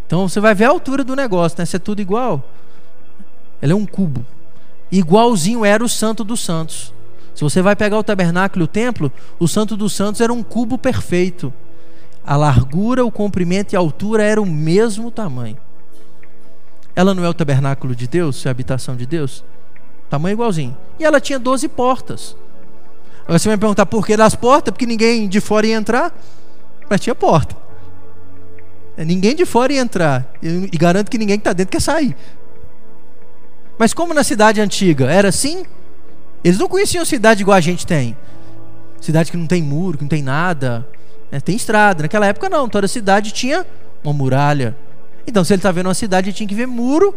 Então 0.05 0.27
você 0.27 0.39
vai 0.39 0.53
ver 0.53 0.65
a 0.65 0.69
altura 0.69 1.03
do 1.03 1.15
negócio, 1.15 1.57
né? 1.57 1.65
Se 1.65 1.75
é 1.75 1.79
tudo 1.79 2.01
igual. 2.01 2.43
Ele 3.61 3.73
é 3.73 3.75
um 3.75 3.85
cubo. 3.85 4.25
Igualzinho 4.91 5.65
era 5.65 5.83
o 5.83 5.89
Santo 5.89 6.23
dos 6.23 6.41
Santos. 6.41 6.93
Se 7.33 7.43
você 7.43 7.61
vai 7.61 7.75
pegar 7.75 7.97
o 7.97 8.03
tabernáculo 8.03 8.65
o 8.65 8.67
templo, 8.67 9.11
o 9.39 9.47
Santo 9.47 9.75
dos 9.75 9.93
Santos 9.93 10.21
era 10.21 10.31
um 10.31 10.43
cubo 10.43 10.77
perfeito. 10.77 11.53
A 12.25 12.35
largura, 12.35 13.05
o 13.05 13.11
comprimento 13.11 13.73
e 13.73 13.75
a 13.75 13.79
altura 13.79 14.23
eram 14.23 14.43
o 14.43 14.45
mesmo 14.45 15.11
tamanho. 15.11 15.57
Ela 16.95 17.13
não 17.13 17.25
é 17.25 17.29
o 17.29 17.33
tabernáculo 17.33 17.93
de 17.93 18.07
Deus, 18.07 18.45
é 18.45 18.49
a 18.49 18.51
habitação 18.51 18.95
de 18.95 19.05
Deus? 19.05 19.43
Tamanho 20.09 20.33
igualzinho. 20.33 20.77
E 20.97 21.03
ela 21.03 21.19
tinha 21.19 21.37
12 21.37 21.67
portas. 21.67 22.37
Você 23.27 23.49
vai 23.49 23.55
me 23.55 23.59
perguntar 23.59 23.85
por 23.85 24.05
que 24.05 24.15
das 24.15 24.35
portas? 24.35 24.71
Porque 24.71 24.85
ninguém 24.85 25.27
de 25.27 25.41
fora 25.41 25.65
ia 25.65 25.75
entrar, 25.75 26.13
mas 26.89 27.01
tinha 27.01 27.15
porta. 27.15 27.55
É, 28.95 29.03
ninguém 29.03 29.35
de 29.35 29.45
fora 29.45 29.73
ia 29.73 29.81
entrar. 29.81 30.25
E, 30.41 30.69
e 30.71 30.77
garanto 30.77 31.09
que 31.09 31.17
ninguém 31.17 31.37
que 31.37 31.41
está 31.41 31.53
dentro 31.53 31.71
quer 31.71 31.81
sair. 31.81 32.15
Mas 33.77 33.93
como 33.93 34.13
na 34.13 34.23
cidade 34.23 34.61
antiga 34.61 35.05
era 35.05 35.29
assim, 35.29 35.65
eles 36.43 36.57
não 36.57 36.67
conheciam 36.67 37.03
cidade 37.03 37.41
igual 37.41 37.57
a 37.57 37.61
gente 37.61 37.85
tem. 37.85 38.15
Cidade 39.01 39.31
que 39.31 39.37
não 39.37 39.47
tem 39.47 39.61
muro, 39.61 39.97
que 39.97 40.03
não 40.03 40.09
tem 40.09 40.21
nada. 40.21 40.87
É, 41.31 41.39
tem 41.39 41.55
estrada. 41.55 42.03
Naquela 42.03 42.27
época 42.27 42.47
não, 42.47 42.69
toda 42.69 42.87
cidade 42.87 43.31
tinha 43.31 43.65
uma 44.03 44.13
muralha. 44.13 44.77
Então 45.27 45.43
se 45.43 45.51
ele 45.51 45.59
está 45.59 45.71
vendo 45.71 45.87
uma 45.87 45.93
cidade, 45.95 46.29
ele 46.29 46.37
tinha 46.37 46.47
que 46.47 46.55
ver 46.55 46.67
muro 46.67 47.15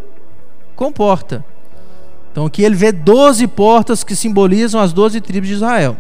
com 0.74 0.90
porta. 0.90 1.44
Então 2.30 2.46
aqui 2.46 2.62
ele 2.62 2.74
vê 2.74 2.92
12 2.92 3.46
portas 3.48 4.04
que 4.04 4.14
simbolizam 4.14 4.80
as 4.80 4.92
12 4.92 5.20
tribos 5.20 5.48
de 5.48 5.54
Israel. 5.54 5.96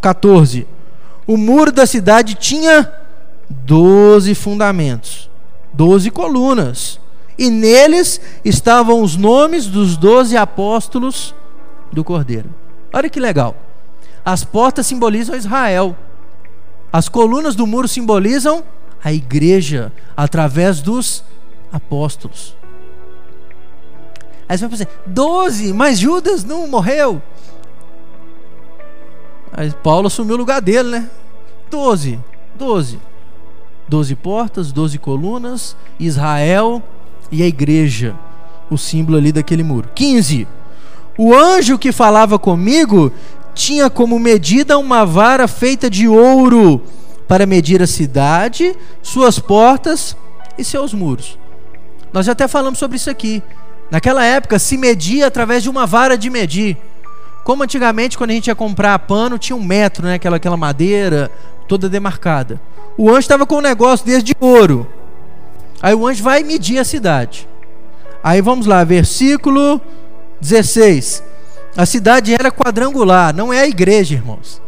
14. 0.00 0.66
O 1.26 1.36
muro 1.36 1.72
da 1.72 1.86
cidade 1.86 2.34
tinha 2.34 2.92
12 3.50 4.34
fundamentos, 4.34 5.30
12 5.72 6.10
colunas. 6.10 7.00
E 7.38 7.50
neles 7.50 8.20
estavam 8.44 9.02
os 9.02 9.16
nomes 9.16 9.66
dos 9.66 9.96
12 9.96 10.36
apóstolos 10.36 11.34
do 11.92 12.02
Cordeiro. 12.02 12.48
Olha 12.92 13.10
que 13.10 13.20
legal. 13.20 13.54
As 14.24 14.42
portas 14.42 14.86
simbolizam 14.86 15.36
Israel. 15.36 15.96
As 16.92 17.08
colunas 17.08 17.54
do 17.54 17.66
muro 17.66 17.86
simbolizam 17.86 18.64
a 19.04 19.12
igreja 19.12 19.92
através 20.16 20.80
dos 20.80 21.22
apóstolos. 21.70 22.56
Aí 24.48 24.56
você 24.56 24.66
vai 24.66 24.70
dizer, 24.70 24.88
12, 25.06 25.72
mas 25.72 25.98
Judas 25.98 26.44
não 26.44 26.66
morreu. 26.66 27.20
Aí 29.52 29.72
Paulo 29.82 30.06
assumiu 30.06 30.34
o 30.34 30.38
lugar 30.38 30.60
dele, 30.60 30.88
né? 30.90 31.10
12, 31.70 32.20
12. 32.54 32.98
12 33.88 34.14
portas, 34.16 34.72
12 34.72 34.98
colunas, 34.98 35.76
Israel 35.98 36.82
e 37.30 37.42
a 37.42 37.46
igreja, 37.46 38.16
o 38.70 38.76
símbolo 38.76 39.16
ali 39.16 39.32
daquele 39.32 39.62
muro. 39.62 39.88
15. 39.94 40.46
O 41.16 41.34
anjo 41.34 41.78
que 41.78 41.92
falava 41.92 42.38
comigo 42.38 43.12
tinha 43.54 43.88
como 43.88 44.18
medida 44.18 44.76
uma 44.78 45.04
vara 45.04 45.48
feita 45.48 45.88
de 45.88 46.06
ouro 46.06 46.82
para 47.26 47.46
medir 47.46 47.82
a 47.82 47.86
cidade, 47.86 48.76
suas 49.02 49.38
portas 49.38 50.16
e 50.58 50.64
seus 50.64 50.92
muros. 50.92 51.38
Nós 52.12 52.26
já 52.26 52.32
até 52.32 52.46
falamos 52.46 52.78
sobre 52.78 52.96
isso 52.96 53.10
aqui. 53.10 53.42
Naquela 53.90 54.24
época 54.24 54.58
se 54.58 54.76
media 54.76 55.26
através 55.26 55.62
de 55.62 55.70
uma 55.70 55.86
vara 55.86 56.16
de 56.16 56.28
medir. 56.28 56.76
Como 57.44 57.62
antigamente, 57.62 58.18
quando 58.18 58.30
a 58.30 58.34
gente 58.34 58.48
ia 58.48 58.54
comprar 58.54 58.98
pano, 59.00 59.38
tinha 59.38 59.54
um 59.54 59.62
metro, 59.62 60.04
né? 60.06 60.14
aquela, 60.14 60.36
aquela 60.36 60.56
madeira 60.56 61.30
toda 61.68 61.88
demarcada. 61.88 62.60
O 62.96 63.08
anjo 63.10 63.20
estava 63.20 63.46
com 63.46 63.56
um 63.56 63.60
negócio 63.60 64.04
desse 64.04 64.22
de 64.22 64.34
ouro. 64.40 64.86
Aí 65.80 65.94
o 65.94 66.06
anjo 66.06 66.22
vai 66.22 66.42
medir 66.42 66.78
a 66.78 66.84
cidade. 66.84 67.48
Aí 68.22 68.40
vamos 68.40 68.66
lá, 68.66 68.82
versículo 68.82 69.80
16. 70.40 71.22
A 71.76 71.84
cidade 71.84 72.34
era 72.34 72.50
quadrangular, 72.50 73.34
não 73.34 73.52
é 73.52 73.60
a 73.60 73.68
igreja, 73.68 74.14
irmãos. 74.14 74.62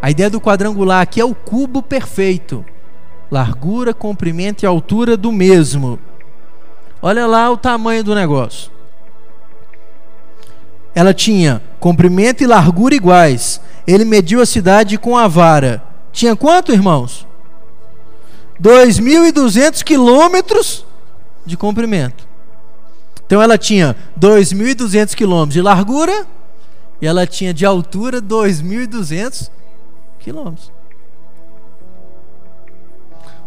A 0.00 0.10
ideia 0.10 0.30
do 0.30 0.40
quadrangular 0.40 1.02
aqui 1.02 1.20
é 1.20 1.24
o 1.24 1.34
cubo 1.34 1.82
perfeito. 1.82 2.64
Largura, 3.30 3.92
comprimento 3.92 4.64
e 4.64 4.66
altura 4.66 5.16
do 5.16 5.32
mesmo. 5.32 5.98
Olha 7.02 7.26
lá 7.26 7.50
o 7.50 7.56
tamanho 7.56 8.04
do 8.04 8.14
negócio. 8.14 8.70
ela 10.94 11.12
tinha 11.14 11.62
comprimento 11.80 12.42
e 12.42 12.46
largura 12.46 12.94
iguais. 12.94 13.60
Ele 13.86 14.04
mediu 14.04 14.40
a 14.40 14.46
cidade 14.46 14.98
com 14.98 15.16
a 15.16 15.26
vara. 15.26 15.82
Tinha 16.12 16.36
quanto, 16.36 16.70
irmãos? 16.70 17.26
2.200 18.60 19.82
quilômetros 19.82 20.84
de 21.44 21.56
comprimento. 21.56 22.28
Então 23.26 23.42
ela 23.42 23.56
tinha 23.56 23.96
2.200 24.20 25.14
quilômetros 25.14 25.54
de 25.54 25.62
largura 25.62 26.26
e 27.00 27.06
ela 27.06 27.26
tinha 27.26 27.52
de 27.52 27.64
altura 27.64 28.20
2.200 28.20 29.50
quilômetros. 30.20 30.70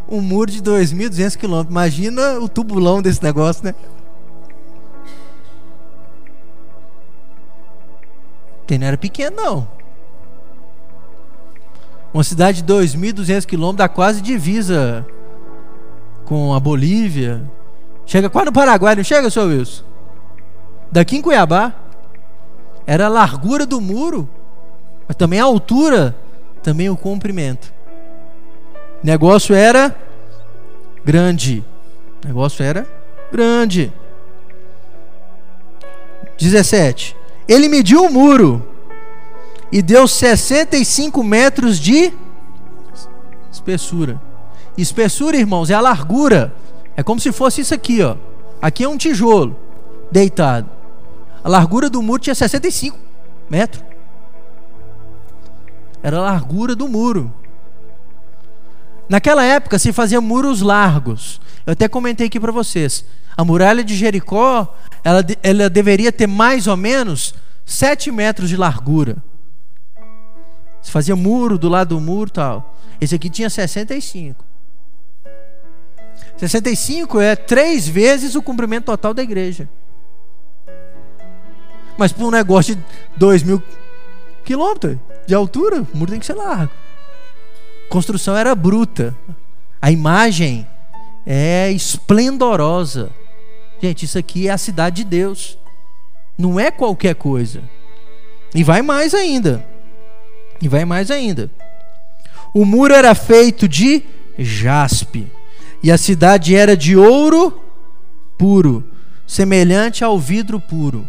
Um 0.08 0.22
muro 0.22 0.52
de 0.52 0.62
2.200 0.62 1.36
quilômetros. 1.38 1.72
Imagina 1.72 2.39
o 2.39 2.48
tubulão 2.48 3.02
desse 3.02 3.24
negócio, 3.24 3.63
né? 3.63 3.74
Porque 8.60 8.78
não 8.78 8.88
era 8.88 8.98
pequeno, 8.98 9.36
não. 9.36 9.68
Uma 12.13 12.24
cidade 12.24 12.62
de 12.62 12.74
2.200 12.74 13.46
quilômetros 13.46 13.78
dá 13.78 13.89
quase 13.89 14.22
divisa 14.22 15.06
com 16.26 16.54
a 16.54 16.60
Bolívia. 16.60 17.44
Chega 18.06 18.30
quase 18.30 18.46
no 18.46 18.54
Paraguai, 18.54 18.96
não 18.96 19.04
chega, 19.04 19.30
senhor 19.30 19.50
Wilson? 19.50 19.84
Daqui 20.91 21.18
em 21.18 21.22
Cuiabá. 21.22 21.74
Era 22.88 23.08
a 23.08 23.10
largura 23.10 23.65
do 23.65 23.82
muro, 23.82 24.30
mas 25.08 25.18
também 25.18 25.39
a 25.39 25.44
altura, 25.44 26.15
também 26.62 26.88
o 26.88 26.96
comprimento. 26.96 27.74
Negócio 29.06 29.54
era 29.54 29.96
grande. 31.04 31.63
Negócio 32.26 32.65
era 32.65 32.88
grande. 33.32 33.94
17. 36.39 37.15
Ele 37.48 37.70
mediu 37.70 38.04
o 38.04 38.12
muro 38.12 38.68
e 39.72 39.84
deu 39.84 40.08
65 40.08 41.22
metros 41.22 41.80
de 41.80 42.12
espessura. 43.52 44.20
Espessura, 44.76 45.38
irmãos, 45.38 45.70
é 45.70 45.76
a 45.76 45.82
largura. 45.82 46.52
É 46.98 47.04
como 47.04 47.20
se 47.20 47.32
fosse 47.32 47.62
isso 47.62 47.76
aqui, 47.76 48.02
ó. 48.02 48.15
Aqui 48.60 48.84
é 48.84 48.89
um 48.89 48.98
tijolo 48.98 49.56
deitado. 50.12 50.68
A 51.44 51.50
largura 51.50 51.91
do 51.91 52.02
muro 52.02 52.24
tinha 52.24 52.34
65 52.34 52.98
metros. 53.48 53.84
Era 56.02 56.18
a 56.18 56.22
largura 56.22 56.76
do 56.76 56.88
muro. 56.88 57.32
Naquela 59.08 59.44
época 59.44 59.78
se 59.78 59.94
fazia 59.94 60.20
muros 60.20 60.62
largos. 60.62 61.39
Eu 61.65 61.74
até 61.74 61.88
comentei 61.88 62.28
aqui 62.28 62.39
para 62.39 62.52
vocês. 62.52 63.06
A 63.38 63.44
muralha 63.44 63.84
de 63.84 63.96
Jericó, 63.96 64.76
ela, 65.04 65.24
ela 65.44 65.70
deveria 65.70 66.12
ter 66.12 66.28
mais 66.28 66.68
ou 66.68 66.78
menos 66.78 67.36
7 67.65 68.12
metros 68.12 68.50
de 68.50 68.58
largura. 68.58 69.18
Se 70.82 70.91
fazia 70.91 71.15
muro 71.15 71.58
do 71.58 71.70
lado 71.70 71.96
do 71.96 72.02
muro 72.02 72.30
tal. 72.30 72.78
Esse 73.00 73.15
aqui 73.15 73.30
tinha 73.30 73.50
65. 73.50 74.44
65 76.38 77.20
é 77.20 77.36
três 77.36 77.88
vezes 77.88 78.36
o 78.36 78.41
comprimento 78.41 78.86
total 78.86 79.13
da 79.13 79.24
igreja. 79.24 79.70
Mas 81.98 82.12
para 82.12 82.26
um 82.26 82.32
negócio 82.32 82.76
de 82.76 82.84
2 83.18 83.44
mil 83.44 83.62
quilômetros 84.44 84.98
de 85.26 85.34
altura, 85.34 85.82
o 85.82 85.98
muro 85.98 86.12
tem 86.12 86.20
que 86.20 86.26
ser 86.26 86.34
largo. 86.34 86.72
Construção 87.89 88.36
era 88.36 88.54
bruta. 88.56 89.15
A 89.82 89.91
imagem 89.91 90.67
é 91.26 91.71
esplendorosa. 91.71 93.12
Gente, 93.82 94.06
isso 94.06 94.17
aqui 94.17 94.48
é 94.48 94.52
a 94.52 94.58
cidade 94.58 94.98
de 94.98 95.04
Deus. 95.04 95.58
Não 96.38 96.60
é 96.60 96.71
qualquer 96.71 97.15
coisa. 97.15 97.62
E 98.54 98.63
vai 98.63 98.82
mais 98.82 99.13
ainda. 99.13 99.65
E 100.62 100.67
vai 100.67 100.86
mais 100.86 101.12
ainda. 101.12 101.52
O 102.54 102.63
muro 102.63 102.93
era 102.93 103.13
feito 103.13 103.67
de 103.67 104.02
jaspe, 104.39 105.28
e 105.84 105.91
a 105.91 105.98
cidade 105.98 106.56
era 106.56 106.76
de 106.76 106.95
ouro 106.95 107.62
puro, 108.38 108.84
semelhante 109.28 110.04
ao 110.04 110.17
vidro 110.17 110.60
puro. 110.60 111.08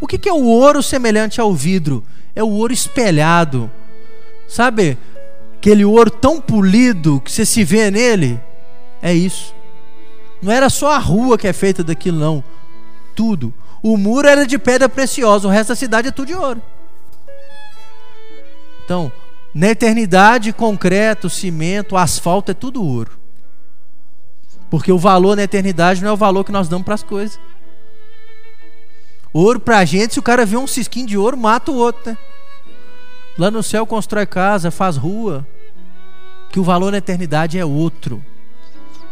O 0.00 0.06
que 0.06 0.28
é 0.28 0.32
o 0.32 0.44
ouro 0.44 0.82
semelhante 0.82 1.40
ao 1.40 1.52
vidro? 1.52 2.04
É 2.34 2.44
o 2.44 2.48
ouro 2.48 2.72
espelhado. 2.72 3.68
Sabe? 4.46 4.96
Aquele 5.58 5.84
ouro 5.84 6.08
tão 6.08 6.40
polido 6.40 7.20
que 7.20 7.32
você 7.32 7.44
se 7.44 7.64
vê 7.64 7.90
nele. 7.90 8.40
É 9.02 9.12
isso. 9.12 9.52
Não 10.40 10.52
era 10.52 10.70
só 10.70 10.92
a 10.92 10.98
rua 10.98 11.36
que 11.36 11.48
é 11.48 11.52
feita 11.52 11.82
daquilo, 11.82 12.18
não. 12.18 12.44
Tudo. 13.14 13.52
O 13.82 13.96
muro 13.96 14.28
era 14.28 14.46
de 14.46 14.56
pedra 14.56 14.88
preciosa, 14.88 15.48
o 15.48 15.50
resto 15.50 15.70
da 15.70 15.74
cidade 15.74 16.08
é 16.08 16.10
tudo 16.12 16.28
de 16.28 16.34
ouro. 16.34 16.62
Então, 18.84 19.10
na 19.52 19.68
eternidade, 19.70 20.52
concreto, 20.52 21.28
cimento, 21.28 21.96
asfalto 21.96 22.52
é 22.52 22.54
tudo 22.54 22.84
ouro. 22.84 23.18
Porque 24.70 24.92
o 24.92 24.98
valor 24.98 25.36
na 25.36 25.42
eternidade 25.42 26.02
não 26.02 26.10
é 26.10 26.12
o 26.12 26.16
valor 26.16 26.44
que 26.44 26.52
nós 26.52 26.68
damos 26.68 26.84
para 26.84 26.94
as 26.94 27.02
coisas. 27.02 27.38
Ouro 29.32 29.58
para 29.58 29.78
a 29.78 29.84
gente, 29.84 30.14
se 30.14 30.20
o 30.20 30.22
cara 30.22 30.46
vê 30.46 30.56
um 30.56 30.68
cisquinho 30.68 31.06
de 31.06 31.18
ouro, 31.18 31.36
mata 31.36 31.72
o 31.72 31.76
outro, 31.76 32.12
né? 32.12 32.18
Lá 33.38 33.52
no 33.52 33.62
céu 33.62 33.86
constrói 33.86 34.26
casa, 34.26 34.70
faz 34.70 34.96
rua. 34.96 35.46
Que 36.50 36.58
o 36.58 36.64
valor 36.64 36.90
na 36.90 36.98
eternidade 36.98 37.56
é 37.56 37.64
outro. 37.64 38.24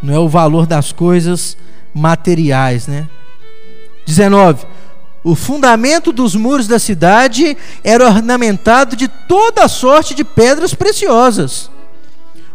Não 0.03 0.13
é 0.13 0.19
o 0.19 0.29
valor 0.29 0.67
das 0.67 0.91
coisas 0.91 1.57
materiais, 1.95 2.89
né? 2.89 3.09
19. 4.05 4.67
O 5.23 5.35
fundamento 5.35 6.13
dos 6.13 6.35
muros 6.35 6.67
da 6.67 6.79
cidade 6.79 7.57
era 7.85 8.07
ornamentado 8.07 8.97
de 8.97 9.07
toda 9.07 9.69
sorte 9.69 10.15
de 10.15 10.25
pedras 10.25 10.75
preciosas. 10.75 11.71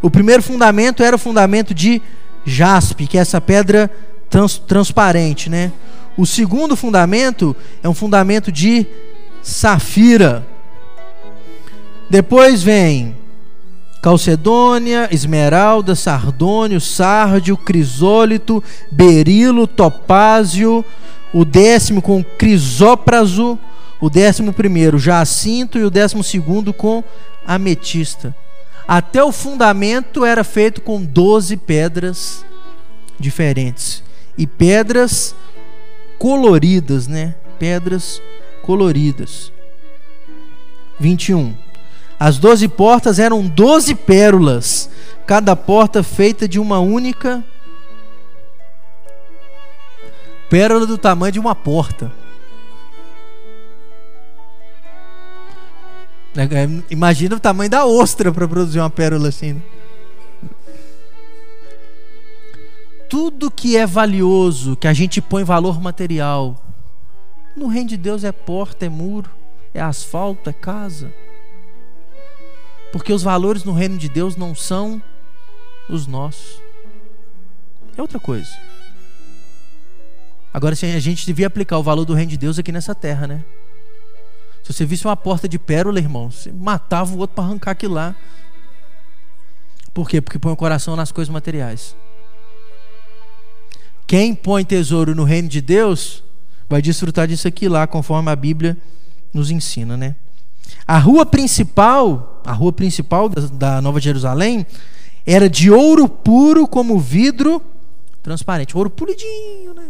O 0.02 0.10
primeiro 0.10 0.44
fundamento 0.44 1.02
era 1.04 1.16
o 1.16 1.20
fundamento 1.20 1.74
de 1.74 2.02
jaspe, 2.46 3.08
que 3.08 3.18
é 3.18 3.22
essa 3.22 3.40
pedra 3.40 3.90
trans, 4.30 4.58
transparente, 4.58 5.50
né? 5.50 5.72
O 6.18 6.26
segundo 6.26 6.76
fundamento 6.76 7.56
é 7.82 7.88
um 7.88 7.94
fundamento 7.94 8.52
de 8.52 8.86
safira. 9.42 10.51
Depois 12.12 12.62
vem 12.62 13.16
calcedônia, 14.02 15.08
esmeralda, 15.14 15.96
sardônio, 15.96 16.82
sárdio, 16.82 17.56
crisólito, 17.56 18.62
berilo, 18.92 19.66
topázio, 19.66 20.84
o 21.34 21.46
décimo 21.46 22.02
com 22.02 22.22
crisópraso, 22.22 23.58
o 24.02 24.10
décimo 24.10 24.52
primeiro 24.52 25.00
jacinto 25.00 25.80
e 25.80 25.86
o 25.86 25.90
décimo 25.90 26.22
segundo 26.22 26.74
com 26.74 27.02
ametista. 27.48 28.36
Até 28.86 29.24
o 29.24 29.32
fundamento 29.32 30.26
era 30.26 30.44
feito 30.44 30.82
com 30.82 31.02
doze 31.02 31.56
pedras 31.56 32.44
diferentes 33.18 34.04
e 34.38 34.46
pedras 34.46 35.34
coloridas, 36.20 37.08
né? 37.08 37.36
Pedras 37.58 38.22
coloridas. 38.64 39.50
21. 41.00 41.71
As 42.24 42.38
doze 42.38 42.68
portas 42.68 43.18
eram 43.18 43.48
doze 43.48 43.96
pérolas, 43.96 44.92
cada 45.26 45.56
porta 45.56 46.04
feita 46.04 46.48
de 46.48 46.60
uma 46.60 46.78
única 46.78 47.44
pérola 50.48 50.86
do 50.86 51.00
tamanho 51.00 51.32
de 51.32 51.40
uma 51.40 51.56
porta. 51.56 52.12
É, 56.38 56.44
é, 56.44 56.84
imagina 56.92 57.38
o 57.38 57.40
tamanho 57.40 57.72
da 57.72 57.88
ostra 57.88 58.32
para 58.32 58.48
produzir 58.48 58.80
uma 58.80 58.90
pérola 58.92 59.30
assim. 59.30 59.54
Né? 59.54 59.62
Tudo 63.10 63.50
que 63.50 63.76
é 63.76 63.88
valioso, 63.88 64.76
que 64.76 64.88
a 64.88 64.94
gente 64.94 65.24
põe 65.24 65.44
valor 65.44 65.82
material, 65.82 66.64
no 67.58 67.66
reino 67.66 67.90
de 67.90 67.98
Deus 67.98 68.24
é 68.24 68.32
porta, 68.32 68.86
é 68.86 68.90
muro, 68.90 69.32
é 69.74 69.82
asfalto, 69.82 70.52
é 70.52 70.54
casa. 70.54 71.12
Porque 72.92 73.14
os 73.14 73.24
valores 73.24 73.64
no 73.64 73.74
reino 73.74 73.98
de 73.98 74.10
Deus 74.10 74.36
não 74.36 74.54
são 74.54 75.02
os 75.90 76.08
nossos. 76.08 76.62
É 77.98 78.02
outra 78.02 78.20
coisa. 78.20 78.50
Agora, 80.54 80.74
a 80.74 81.00
gente 81.00 81.26
devia 81.26 81.48
aplicar 81.48 81.78
o 81.78 81.84
valor 81.84 82.04
do 82.04 82.14
reino 82.14 82.32
de 82.32 82.38
Deus 82.38 82.60
aqui 82.60 82.72
nessa 82.72 82.94
terra, 82.94 83.26
né? 83.26 83.44
Se 84.64 84.74
você 84.74 84.86
visse 84.86 85.06
uma 85.06 85.16
porta 85.16 85.48
de 85.48 85.58
pérola, 85.58 86.00
irmão, 86.00 86.30
você 86.30 86.52
matava 86.52 87.14
o 87.14 87.20
outro 87.20 87.36
para 87.36 87.46
arrancar 87.46 87.72
aquilo 87.72 87.94
lá. 87.94 88.16
Por 89.94 90.08
quê? 90.10 90.22
Porque 90.22 90.38
põe 90.38 90.52
o 90.52 90.58
coração 90.58 90.96
nas 90.96 91.12
coisas 91.12 91.32
materiais. 91.32 91.96
Quem 94.06 94.36
põe 94.36 94.66
tesouro 94.66 95.16
no 95.16 95.24
reino 95.24 95.48
de 95.48 95.62
Deus 95.62 96.24
vai 96.70 96.82
desfrutar 96.82 97.28
disso 97.28 97.48
aqui 97.48 97.68
lá, 97.68 97.88
conforme 97.88 98.30
a 98.30 98.36
Bíblia 98.36 98.78
nos 99.34 99.52
ensina, 99.52 99.96
né? 99.96 100.16
A 100.92 100.98
rua 100.98 101.26
principal, 101.26 102.42
a 102.44 102.52
rua 102.52 102.74
principal 102.74 103.30
da, 103.30 103.82
Nova 103.82 103.98
Jerusalém, 103.98 104.66
era 105.26 105.50
de 105.50 105.72
ouro 105.72 106.10
puro 106.10 106.68
como 106.68 107.00
vidro 107.00 107.64
transparente, 108.22 108.76
ouro 108.76 108.90
polidinho, 108.90 109.74
né? 109.74 109.88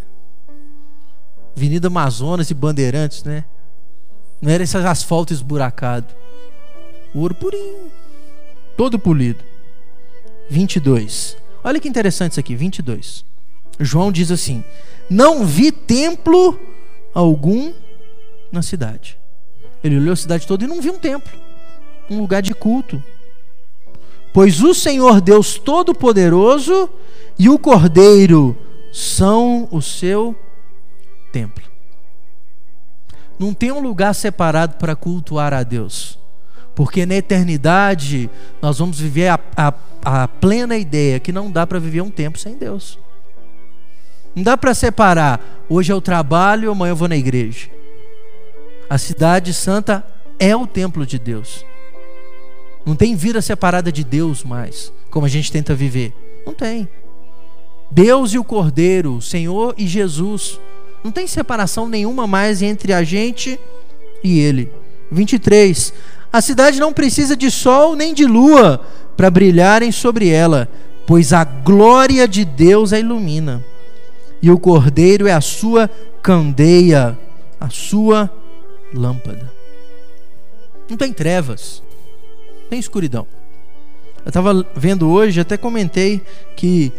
Avenida 1.57 1.87
Amazonas 1.87 2.51
e 2.51 2.53
Bandeirantes, 2.53 3.23
né? 3.23 3.45
Não 4.39 4.51
era 4.51 4.61
esse 4.61 4.77
asfalto 4.77 5.33
esburacado. 5.33 6.13
Ouro 7.15 7.33
purinho, 7.33 7.91
todo 8.77 8.99
polido. 8.99 9.43
22. 10.51 11.35
Olha 11.63 11.79
que 11.79 11.89
interessante 11.89 12.33
isso 12.33 12.39
aqui, 12.39 12.55
22. 12.55 13.25
João 13.79 14.11
diz 14.11 14.29
assim: 14.29 14.63
Não 15.09 15.47
vi 15.47 15.71
templo 15.71 16.59
algum 17.11 17.73
na 18.51 18.61
cidade. 18.61 19.19
Ele 19.83 19.97
olhou 19.97 20.13
a 20.13 20.15
cidade 20.15 20.45
toda 20.45 20.63
e 20.63 20.67
não 20.67 20.81
viu 20.81 20.93
um 20.93 20.99
templo, 20.99 21.31
um 22.09 22.19
lugar 22.19 22.41
de 22.41 22.53
culto. 22.53 23.03
Pois 24.33 24.61
o 24.61 24.73
Senhor 24.73 25.19
Deus 25.19 25.57
Todo-Poderoso 25.57 26.89
e 27.37 27.49
o 27.49 27.59
Cordeiro 27.59 28.57
são 28.91 29.67
o 29.71 29.81
seu 29.81 30.35
templo. 31.31 31.63
Não 33.39 33.53
tem 33.53 33.71
um 33.71 33.81
lugar 33.81 34.13
separado 34.13 34.75
para 34.75 34.95
cultuar 34.95 35.53
a 35.53 35.63
Deus. 35.63 36.19
Porque 36.75 37.05
na 37.05 37.15
eternidade 37.15 38.29
nós 38.61 38.77
vamos 38.77 38.99
viver 38.99 39.29
a, 39.29 39.39
a, 39.57 39.73
a 40.03 40.27
plena 40.27 40.77
ideia 40.77 41.19
que 41.19 41.31
não 41.31 41.51
dá 41.51 41.65
para 41.65 41.79
viver 41.79 42.01
um 42.01 42.09
tempo 42.09 42.37
sem 42.37 42.55
Deus. 42.55 42.97
Não 44.35 44.43
dá 44.43 44.55
para 44.55 44.73
separar. 44.73 45.41
Hoje 45.67 45.91
é 45.91 45.95
o 45.95 45.99
trabalho, 45.99 46.71
amanhã 46.71 46.91
eu 46.91 46.95
vou 46.95 47.07
na 47.07 47.17
igreja. 47.17 47.69
A 48.91 48.97
cidade 48.97 49.53
santa 49.53 50.05
é 50.37 50.53
o 50.53 50.67
templo 50.67 51.05
de 51.05 51.17
Deus. 51.17 51.65
Não 52.85 52.93
tem 52.93 53.15
vida 53.15 53.41
separada 53.41 53.89
de 53.89 54.03
Deus 54.03 54.43
mais, 54.43 54.91
como 55.09 55.25
a 55.25 55.29
gente 55.29 55.49
tenta 55.49 55.73
viver. 55.73 56.13
Não 56.45 56.53
tem. 56.53 56.89
Deus 57.89 58.33
e 58.33 58.37
o 58.37 58.43
Cordeiro, 58.43 59.15
o 59.15 59.21
Senhor 59.21 59.73
e 59.77 59.87
Jesus. 59.87 60.59
Não 61.05 61.09
tem 61.09 61.25
separação 61.25 61.87
nenhuma 61.87 62.27
mais 62.27 62.61
entre 62.61 62.91
a 62.91 63.01
gente 63.01 63.57
e 64.21 64.41
Ele. 64.41 64.69
23. 65.09 65.93
A 66.33 66.41
cidade 66.41 66.77
não 66.77 66.91
precisa 66.91 67.33
de 67.33 67.49
sol 67.49 67.95
nem 67.95 68.13
de 68.13 68.25
lua 68.25 68.85
para 69.15 69.31
brilharem 69.31 69.93
sobre 69.93 70.27
ela, 70.27 70.67
pois 71.07 71.31
a 71.31 71.45
glória 71.45 72.27
de 72.27 72.43
Deus 72.43 72.91
a 72.91 72.99
ilumina. 72.99 73.63
E 74.41 74.51
o 74.51 74.59
Cordeiro 74.59 75.27
é 75.27 75.31
a 75.31 75.39
sua 75.39 75.89
candeia, 76.21 77.17
a 77.57 77.69
sua 77.69 78.29
lâmpada. 78.93 79.51
Não 80.89 80.97
tem 80.97 81.13
trevas, 81.13 81.81
tem 82.69 82.79
escuridão. 82.79 83.25
Eu 84.23 84.29
estava 84.29 84.65
vendo 84.75 85.09
hoje, 85.09 85.39
até 85.39 85.57
comentei 85.57 86.21
que 86.55 86.91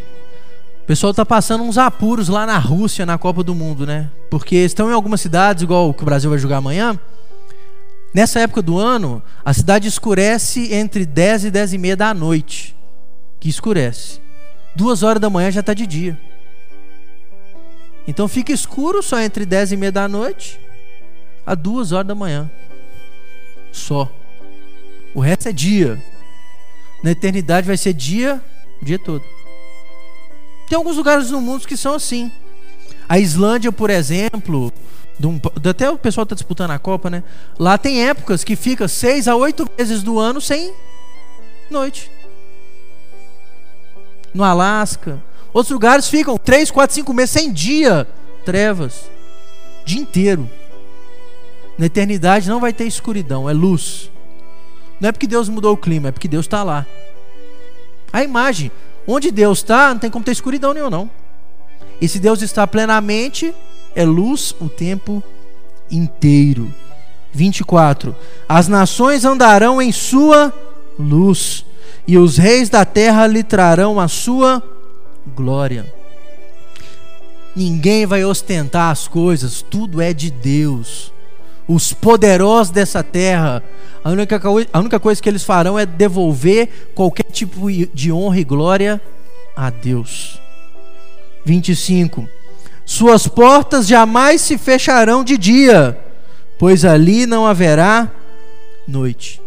o 0.83 0.87
pessoal 0.87 1.11
está 1.13 1.25
passando 1.25 1.63
uns 1.63 1.79
apuros 1.79 2.29
lá 2.29 2.45
na 2.45 2.59
Rússia, 2.59 3.07
na 3.07 3.17
Copa 3.17 3.45
do 3.45 3.55
Mundo, 3.55 3.87
né? 3.87 4.11
Porque 4.31 4.57
estão 4.57 4.91
em 4.91 4.95
algumas 4.95 5.21
cidades, 5.21 5.63
igual 5.63 5.89
o 5.89 5.95
que 5.95 6.03
o 6.03 6.07
Brasil 6.07 6.29
vai 6.31 6.39
jogar 6.39 6.57
amanhã. 6.57 6.99
Nessa 8.13 8.41
época 8.41 8.61
do 8.61 8.79
ano, 8.79 9.23
a 9.45 9.55
cidade 9.55 9.89
escurece 9.89 10.75
entre 10.75 11.07
10 11.07 11.45
e 11.45 11.51
10 11.51 11.75
e 11.75 11.79
meia 11.79 11.97
da 11.97 12.13
noite. 12.13 12.77
Que 13.39 13.49
escurece. 13.49 14.21
Duas 14.75 15.03
horas 15.03 15.21
da 15.21 15.31
manhã 15.31 15.51
já 15.51 15.61
está 15.61 15.73
de 15.73 15.87
dia. 15.87 16.19
Então 18.07 18.27
fica 18.27 18.53
escuro 18.53 19.03
só 19.03 19.21
entre 19.21 19.47
10 19.47 19.73
e 19.73 19.77
meia 19.77 19.93
da 19.93 20.09
noite 20.09 20.59
a 21.47 21.55
duas 21.55 21.93
horas 21.93 22.07
da 22.07 22.15
manhã. 22.15 22.51
Só. 23.71 24.11
O 25.15 25.21
resto 25.21 25.49
é 25.49 25.53
dia. 25.53 26.03
Na 27.03 27.11
eternidade 27.11 27.67
vai 27.67 27.77
ser 27.77 27.93
dia 27.93 28.43
o 28.81 28.85
dia 28.85 28.99
todo. 28.99 29.25
Tem 30.69 30.77
alguns 30.77 30.97
lugares 30.97 31.31
no 31.31 31.41
mundo 31.41 31.67
que 31.67 31.77
são 31.77 31.95
assim. 31.95 32.31
A 33.09 33.19
Islândia, 33.19 33.71
por 33.71 33.91
exemplo, 33.91 34.73
até 35.69 35.91
o 35.91 35.99
pessoal 35.99 36.23
está 36.23 36.35
disputando 36.35 36.71
a 36.71 36.79
Copa, 36.79 37.11
né? 37.11 37.23
Lá 37.59 37.77
tem 37.77 38.09
épocas 38.09 38.43
que 38.43 38.57
fica 38.57 38.89
seis 38.89 39.29
a 39.29 39.37
oito 39.37 39.69
meses 39.77 40.03
do 40.03 40.19
ano 40.19 40.41
sem 40.41 40.73
noite. 41.71 42.11
No 44.33 44.45
Alasca. 44.45 45.23
Outros 45.53 45.73
lugares 45.73 46.09
ficam 46.09 46.39
três, 46.39 46.71
quatro, 46.71 46.95
cinco 46.95 47.13
meses 47.13 47.31
sem 47.31 47.53
dia. 47.53 48.09
Trevas. 48.45 49.11
Dia 49.85 50.01
inteiro. 50.01 50.49
Na 51.83 51.87
eternidade 51.87 52.49
não 52.49 52.61
vai 52.61 52.73
ter 52.73 52.85
escuridão, 52.85 53.51
é 53.51 53.53
luz. 53.53 54.09
Não 55.01 55.09
é 55.09 55.11
porque 55.11 55.27
Deus 55.27 55.49
mudou 55.49 55.75
o 55.75 55.77
clima, 55.77 56.11
é 56.11 56.13
porque 56.13 56.29
Deus 56.29 56.47
está 56.47 56.63
lá. 56.63 56.87
A 58.13 58.23
imagem, 58.23 58.71
onde 59.05 59.33
Deus 59.33 59.59
está, 59.59 59.89
não 59.89 59.99
tem 59.99 60.09
como 60.09 60.25
ter 60.25 60.31
escuridão 60.31 60.73
nenhuma, 60.73 60.91
não. 60.91 61.11
E 62.01 62.07
se 62.07 62.21
Deus 62.21 62.41
está 62.41 62.69
plenamente, 62.69 63.53
é 63.97 64.05
luz 64.05 64.55
o 64.61 64.69
tempo 64.69 65.21
inteiro. 65.91 66.73
24. 67.33 68.15
As 68.49 68.69
nações 68.69 69.25
andarão 69.25 69.83
em 69.83 69.91
sua 69.91 70.55
luz, 70.97 71.67
e 72.07 72.17
os 72.17 72.37
reis 72.37 72.69
da 72.69 72.85
terra 72.85 73.27
lhe 73.27 73.43
trarão 73.43 73.99
a 73.99 74.07
sua 74.07 74.63
glória. 75.35 75.93
Ninguém 77.57 78.07
vai 78.07 78.25
ostentar 78.25 78.93
as 78.93 79.09
coisas, 79.09 79.63
tudo 79.63 80.01
é 80.01 80.13
de 80.13 80.31
Deus. 80.31 81.13
Os 81.69 81.93
poderosos 81.93 82.71
dessa 82.71 83.03
terra, 83.03 83.63
a 84.03 84.11
única, 84.11 84.41
a 84.73 84.79
única 84.79 85.01
coisa 85.01 85.23
que 85.23 85.29
eles 85.29 85.45
farão 85.45 85.79
é 85.79 85.87
devolver 85.87 86.91
qualquer 86.95 87.25
tipo 87.25 87.71
de 87.71 88.13
honra 88.13 88.41
e 88.41 88.45
glória 88.45 89.01
a 89.57 89.71
Deus. 89.71 90.41
25. 91.45 92.29
Suas 92.85 93.29
portas 93.29 93.87
jamais 93.87 94.41
se 94.41 94.59
fecharão 94.59 95.23
de 95.23 95.39
dia, 95.39 95.99
pois 96.59 96.85
ali 96.85 97.27
não 97.27 97.47
haverá 97.47 98.11
noite. 98.87 99.41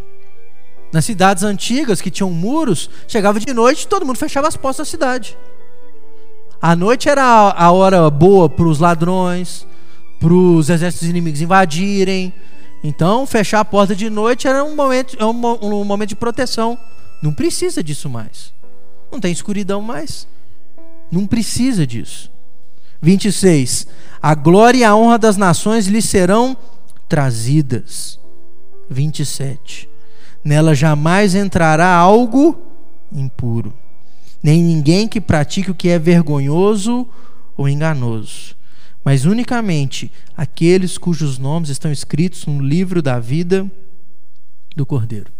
Nas 0.91 1.03
cidades 1.03 1.43
antigas 1.43 1.99
que 1.99 2.09
tinham 2.09 2.31
muros, 2.31 2.89
chegava 3.07 3.39
de 3.39 3.53
noite, 3.53 3.87
todo 3.87 4.05
mundo 4.05 4.17
fechava 4.17 4.47
as 4.47 4.55
portas 4.55 4.77
da 4.77 4.85
cidade. 4.85 5.37
A 6.61 6.75
noite 6.75 7.09
era 7.09 7.23
a 7.23 7.71
hora 7.71 8.09
boa 8.09 8.49
para 8.49 8.65
os 8.65 8.79
ladrões, 8.79 9.67
para 10.19 10.33
os 10.33 10.69
exércitos 10.69 11.07
inimigos 11.07 11.41
invadirem. 11.41 12.33
Então, 12.83 13.25
fechar 13.25 13.59
a 13.59 13.65
porta 13.65 13.95
de 13.95 14.09
noite 14.09 14.47
era 14.47 14.63
um 14.63 14.75
momento, 14.75 15.17
é 15.19 15.25
um, 15.25 15.29
um 15.29 15.83
momento 15.83 16.09
de 16.09 16.15
proteção. 16.15 16.77
Não 17.21 17.33
precisa 17.33 17.83
disso 17.83 18.09
mais. 18.09 18.53
Não 19.11 19.19
tem 19.19 19.31
escuridão 19.31 19.81
mais. 19.81 20.27
Não 21.11 21.25
precisa 21.25 21.85
disso. 21.85 22.31
26. 23.01 23.87
A 24.21 24.35
glória 24.35 24.79
e 24.79 24.83
a 24.83 24.95
honra 24.95 25.17
das 25.17 25.37
nações 25.37 25.87
lhe 25.87 26.01
serão 26.01 26.55
trazidas. 27.07 28.19
27. 28.89 29.89
Nela 30.43 30.75
jamais 30.75 31.33
entrará 31.33 31.95
algo 31.95 32.61
impuro 33.11 33.73
nem 34.45 34.61
ninguém 34.61 35.07
que 35.07 35.19
pratique 35.19 35.71
o 35.71 35.73
que 35.73 35.89
é 35.89 35.97
vergonhoso 35.97 37.07
ou 37.57 37.67
enganoso, 37.67 38.55
mas 39.05 39.23
unicamente 39.23 40.11
aqueles 40.35 40.97
cujos 40.97 41.37
nomes 41.37 41.69
estão 41.69 41.91
escritos 41.91 42.47
no 42.47 42.59
livro 42.59 43.03
da 43.03 43.19
vida 43.19 43.69
do 44.75 44.83
Cordeiro. 44.83 45.31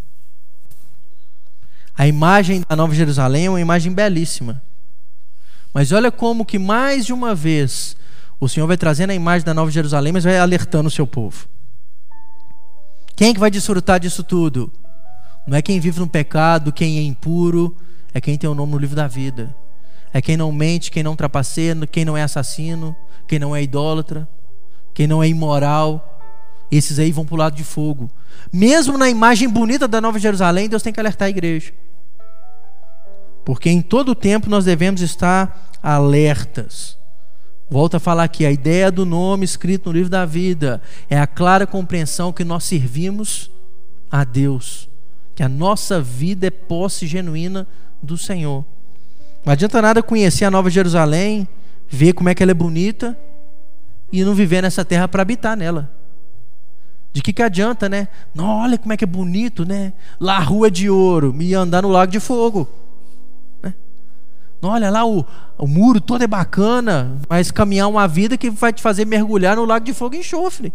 A 1.98 2.06
imagem 2.06 2.64
da 2.70 2.76
Nova 2.76 2.94
Jerusalém 2.94 3.48
é 3.48 3.50
uma 3.50 3.60
imagem 3.60 3.92
belíssima. 3.92 4.62
Mas 5.74 5.92
olha 5.92 6.12
como 6.12 6.46
que 6.46 6.60
mais 6.60 7.08
de 7.08 7.12
uma 7.12 7.34
vez 7.34 7.98
o 8.40 8.48
Senhor 8.48 8.68
vai 8.68 8.78
trazendo 8.78 9.10
a 9.10 9.16
imagem 9.16 9.44
da 9.44 9.54
Nova 9.54 9.72
Jerusalém, 9.72 10.14
mas 10.14 10.26
vai 10.26 10.38
alertando 10.38 10.88
o 10.88 10.92
seu 10.92 11.08
povo. 11.08 11.48
Quem 13.16 13.30
é 13.30 13.34
que 13.34 13.40
vai 13.40 13.50
desfrutar 13.50 14.00
disso 14.00 14.24
tudo? 14.24 14.72
Não 15.48 15.58
é 15.58 15.62
quem 15.62 15.80
vive 15.80 16.00
no 16.00 16.08
pecado, 16.08 16.72
quem 16.72 17.00
é 17.00 17.02
impuro, 17.02 17.76
é 18.14 18.22
quem 18.22 18.38
tem 18.38 18.50
o 18.50 18.54
nome 18.54 18.74
no 18.74 18.78
livro 18.78 18.96
da 18.96 19.08
vida. 19.08 19.56
É 20.14 20.22
quem 20.22 20.38
não 20.38 20.52
mente, 20.52 20.92
quem 20.92 21.02
não 21.02 21.16
trapaceia, 21.16 21.76
quem 21.88 22.06
não 22.06 22.16
é 22.16 22.22
assassino, 22.22 22.96
quem 23.28 23.40
não 23.40 23.56
é 23.56 23.62
idólatra, 23.62 24.28
quem 24.94 25.08
não 25.08 25.24
é 25.24 25.28
imoral. 25.28 26.20
Esses 26.72 27.00
aí 27.00 27.12
vão 27.12 27.26
para 27.26 27.36
o 27.36 27.38
lado 27.38 27.56
de 27.56 27.64
fogo. 27.64 28.10
Mesmo 28.52 28.98
na 28.98 29.10
imagem 29.10 29.48
bonita 29.48 29.88
da 29.88 30.02
Nova 30.02 30.20
Jerusalém, 30.20 30.70
Deus 30.70 30.84
tem 30.84 30.94
que 30.94 31.00
alertar 31.00 31.28
a 31.28 31.30
igreja. 31.30 31.72
Porque 33.44 33.70
em 33.70 33.82
todo 33.82 34.16
tempo 34.16 34.50
nós 34.50 34.66
devemos 34.66 35.02
estar 35.02 35.70
alertas. 35.82 36.98
Volto 37.70 37.96
a 37.96 38.00
falar 38.00 38.24
aqui, 38.24 38.46
a 38.46 38.52
ideia 38.52 38.92
do 38.92 39.06
nome 39.06 39.46
escrito 39.46 39.88
no 39.88 39.94
livro 39.94 40.10
da 40.10 40.26
vida 40.26 40.82
é 41.10 41.20
a 41.20 41.28
clara 41.28 41.66
compreensão 41.66 42.32
que 42.32 42.44
nós 42.44 42.64
servimos 42.64 43.52
a 44.12 44.24
Deus, 44.24 44.88
que 45.34 45.44
a 45.44 45.50
nossa 45.50 46.00
vida 46.00 46.48
é 46.48 46.52
posse 46.52 47.08
genuína 47.08 47.68
do 48.02 48.18
Senhor. 48.18 48.64
Não 49.44 49.54
adianta 49.54 49.82
nada 49.82 50.04
conhecer 50.04 50.46
a 50.46 50.52
Nova 50.52 50.70
Jerusalém, 50.70 51.48
ver 51.88 52.14
como 52.14 52.30
é 52.30 52.36
que 52.36 52.44
ela 52.44 52.52
é 52.52 52.56
bonita 52.56 53.18
e 54.12 54.24
não 54.24 54.34
viver 54.34 54.62
nessa 54.62 54.86
terra 54.86 55.08
para 55.08 55.22
habitar 55.22 55.58
nela. 55.58 55.92
De 57.14 57.22
que 57.22 57.32
que 57.32 57.42
adianta, 57.42 57.88
né? 57.88 58.10
Não, 58.34 58.64
olha 58.64 58.78
como 58.78 58.92
é 58.92 58.98
que 58.98 59.06
é 59.06 59.08
bonito, 59.08 59.66
né? 59.66 59.94
Lá 60.20 60.38
a 60.38 60.42
rua 60.42 60.68
é 60.68 60.70
de 60.70 60.90
ouro, 60.90 61.34
e 61.40 61.54
andar 61.54 61.82
no 61.82 61.90
lago 61.90 62.12
de 62.12 62.20
fogo. 62.20 62.68
Né? 63.64 63.74
Não, 64.62 64.72
olha 64.72 64.90
lá 64.90 65.06
o, 65.06 65.26
o 65.58 65.66
muro 65.66 66.02
todo 66.02 66.24
é 66.24 66.28
bacana, 66.28 67.18
mas 67.30 67.52
caminhar 67.52 67.88
uma 67.88 68.08
vida 68.08 68.38
que 68.38 68.50
vai 68.50 68.74
te 68.74 68.82
fazer 68.82 69.06
mergulhar 69.06 69.56
no 69.56 69.64
lago 69.64 69.86
de 69.86 69.94
fogo 69.94 70.16
e 70.16 70.20
enxofre. 70.20 70.74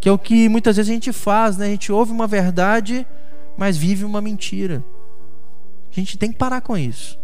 Que 0.00 0.08
é 0.08 0.12
o 0.12 0.18
que 0.18 0.48
muitas 0.48 0.76
vezes 0.76 0.90
a 0.90 0.94
gente 0.94 1.12
faz, 1.12 1.58
né? 1.58 1.66
A 1.66 1.70
gente 1.70 1.92
ouve 1.92 2.10
uma 2.10 2.26
verdade, 2.26 3.06
mas 3.56 3.76
vive 3.76 4.04
uma 4.04 4.22
mentira. 4.22 4.82
A 5.90 5.94
gente 5.94 6.16
tem 6.16 6.32
que 6.32 6.38
parar 6.38 6.62
com 6.62 6.76
isso. 6.76 7.18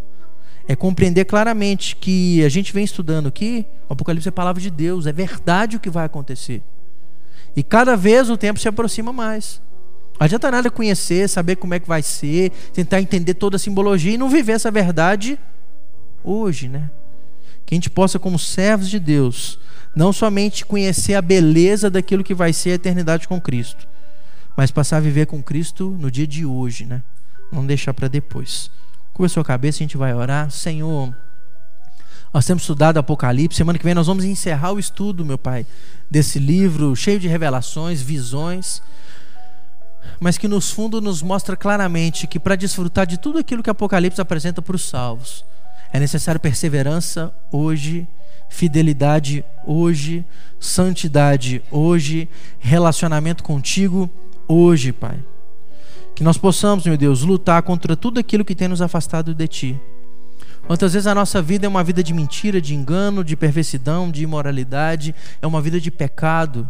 É 0.68 0.76
compreender 0.76 1.24
claramente 1.24 1.96
que 1.96 2.44
a 2.44 2.48
gente 2.50 2.74
vem 2.74 2.84
estudando 2.84 3.26
aqui, 3.26 3.64
o 3.88 3.94
Apocalipse 3.94 4.28
é 4.28 4.30
palavra 4.30 4.60
de 4.60 4.70
Deus, 4.70 5.06
é 5.06 5.12
verdade 5.12 5.76
o 5.76 5.80
que 5.80 5.88
vai 5.88 6.04
acontecer. 6.04 6.62
E 7.56 7.62
cada 7.62 7.96
vez 7.96 8.28
o 8.28 8.36
tempo 8.36 8.60
se 8.60 8.68
aproxima 8.68 9.10
mais. 9.10 9.62
Não 10.20 10.24
adianta 10.24 10.50
nada 10.50 10.70
conhecer, 10.70 11.26
saber 11.28 11.56
como 11.56 11.74
é 11.74 11.80
que 11.80 11.88
vai 11.88 12.02
ser, 12.02 12.50
tentar 12.72 13.00
entender 13.00 13.34
toda 13.34 13.56
a 13.56 13.58
simbologia 13.58 14.12
e 14.12 14.18
não 14.18 14.28
viver 14.28 14.52
essa 14.52 14.70
verdade 14.70 15.38
hoje, 16.22 16.68
né? 16.68 16.90
Que 17.64 17.74
a 17.74 17.76
gente 17.76 17.88
possa, 17.88 18.18
como 18.18 18.38
servos 18.38 18.90
de 18.90 18.98
Deus, 18.98 19.58
não 19.94 20.12
somente 20.12 20.66
conhecer 20.66 21.14
a 21.14 21.22
beleza 21.22 21.88
daquilo 21.88 22.22
que 22.22 22.34
vai 22.34 22.52
ser 22.52 22.72
a 22.72 22.74
eternidade 22.74 23.26
com 23.26 23.40
Cristo, 23.40 23.88
mas 24.56 24.70
passar 24.70 24.98
a 24.98 25.00
viver 25.00 25.26
com 25.26 25.42
Cristo 25.42 25.96
no 25.98 26.10
dia 26.10 26.26
de 26.26 26.44
hoje, 26.44 26.84
né? 26.84 27.02
Não 27.50 27.64
deixar 27.64 27.94
para 27.94 28.08
depois. 28.08 28.70
Com 29.18 29.24
a 29.24 29.28
sua 29.28 29.44
cabeça, 29.44 29.78
a 29.78 29.80
gente 29.80 29.96
vai 29.96 30.14
orar. 30.14 30.48
Senhor, 30.48 31.12
nós 32.32 32.46
temos 32.46 32.62
estudado 32.62 32.98
Apocalipse. 32.98 33.56
Semana 33.56 33.76
que 33.76 33.84
vem 33.84 33.92
nós 33.92 34.06
vamos 34.06 34.24
encerrar 34.24 34.72
o 34.72 34.78
estudo, 34.78 35.24
meu 35.24 35.36
Pai, 35.36 35.66
desse 36.08 36.38
livro 36.38 36.94
cheio 36.94 37.18
de 37.18 37.26
revelações, 37.26 38.00
visões 38.00 38.80
mas 40.20 40.38
que 40.38 40.46
nos 40.46 40.70
fundo 40.70 41.00
nos 41.00 41.20
mostra 41.20 41.56
claramente 41.56 42.26
que 42.28 42.38
para 42.38 42.56
desfrutar 42.56 43.06
de 43.06 43.18
tudo 43.18 43.38
aquilo 43.38 43.62
que 43.62 43.70
Apocalipse 43.70 44.20
apresenta 44.20 44.62
para 44.62 44.76
os 44.76 44.88
salvos, 44.88 45.44
é 45.92 45.98
necessário 45.98 46.40
perseverança 46.40 47.34
hoje, 47.50 48.06
fidelidade 48.48 49.44
hoje, 49.66 50.24
santidade 50.60 51.60
hoje, 51.70 52.28
relacionamento 52.60 53.42
contigo 53.42 54.08
hoje, 54.46 54.92
Pai. 54.92 55.22
Que 56.18 56.24
nós 56.24 56.36
possamos, 56.36 56.84
meu 56.84 56.96
Deus, 56.96 57.22
lutar 57.22 57.62
contra 57.62 57.96
tudo 57.96 58.18
aquilo 58.18 58.44
que 58.44 58.56
tem 58.56 58.66
nos 58.66 58.82
afastado 58.82 59.32
de 59.32 59.46
Ti. 59.46 59.80
Quantas 60.66 60.92
vezes 60.92 61.06
a 61.06 61.14
nossa 61.14 61.40
vida 61.40 61.64
é 61.64 61.68
uma 61.68 61.84
vida 61.84 62.02
de 62.02 62.12
mentira, 62.12 62.60
de 62.60 62.74
engano, 62.74 63.22
de 63.22 63.36
perversidão, 63.36 64.10
de 64.10 64.24
imoralidade, 64.24 65.14
é 65.40 65.46
uma 65.46 65.62
vida 65.62 65.80
de 65.80 65.92
pecado. 65.92 66.68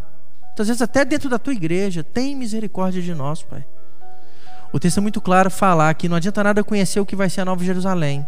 Muitas 0.49 0.67
vezes 0.67 0.83
até 0.83 1.03
dentro 1.03 1.31
da 1.31 1.39
tua 1.39 1.51
igreja, 1.51 2.03
tem 2.03 2.35
misericórdia 2.35 3.01
de 3.01 3.15
nós, 3.15 3.41
Pai. 3.41 3.65
O 4.71 4.79
texto 4.79 4.99
é 4.99 5.01
muito 5.01 5.19
claro 5.19 5.49
falar 5.49 5.95
que 5.95 6.07
não 6.07 6.17
adianta 6.17 6.43
nada 6.43 6.63
conhecer 6.63 6.99
o 6.99 7.05
que 7.05 7.15
vai 7.15 7.27
ser 7.27 7.41
a 7.41 7.45
Nova 7.45 7.63
Jerusalém. 7.65 8.23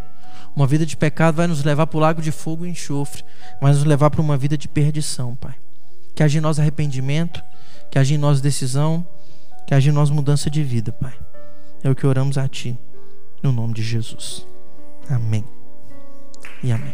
Uma 0.56 0.66
vida 0.66 0.88
de 0.88 0.98
pecado 0.98 1.36
vai 1.36 1.46
nos 1.46 1.64
levar 1.64 1.86
para 1.86 1.98
o 1.98 2.02
lago 2.02 2.20
de 2.20 2.32
fogo 2.32 2.66
e 2.66 2.70
enxofre, 2.70 3.24
vai 3.62 3.72
nos 3.72 3.84
levar 3.84 4.10
para 4.10 4.22
uma 4.22 4.38
vida 4.38 4.58
de 4.58 4.68
perdição, 4.68 5.36
Pai. 5.36 5.54
Que 6.16 6.24
haja 6.24 6.40
em 6.40 6.42
nós 6.42 6.58
arrependimento, 6.58 7.44
que 7.92 8.00
haja 8.00 8.16
em 8.16 8.18
nós 8.18 8.42
decisão, 8.42 9.06
que 9.72 9.76
haja 9.76 9.90
em 9.90 9.94
nós 9.94 10.10
mudança 10.10 10.50
de 10.50 10.62
vida, 10.62 10.92
Pai. 10.92 11.14
É 11.82 11.90
o 11.90 11.96
que 11.96 12.06
oramos 12.06 12.38
a 12.38 12.46
Ti, 12.46 12.78
no 13.42 13.54
nome 13.54 13.74
de 13.74 13.82
Jesus. 13.82 14.46
Amém. 15.10 15.46
E 16.62 16.74
amém. 16.74 16.92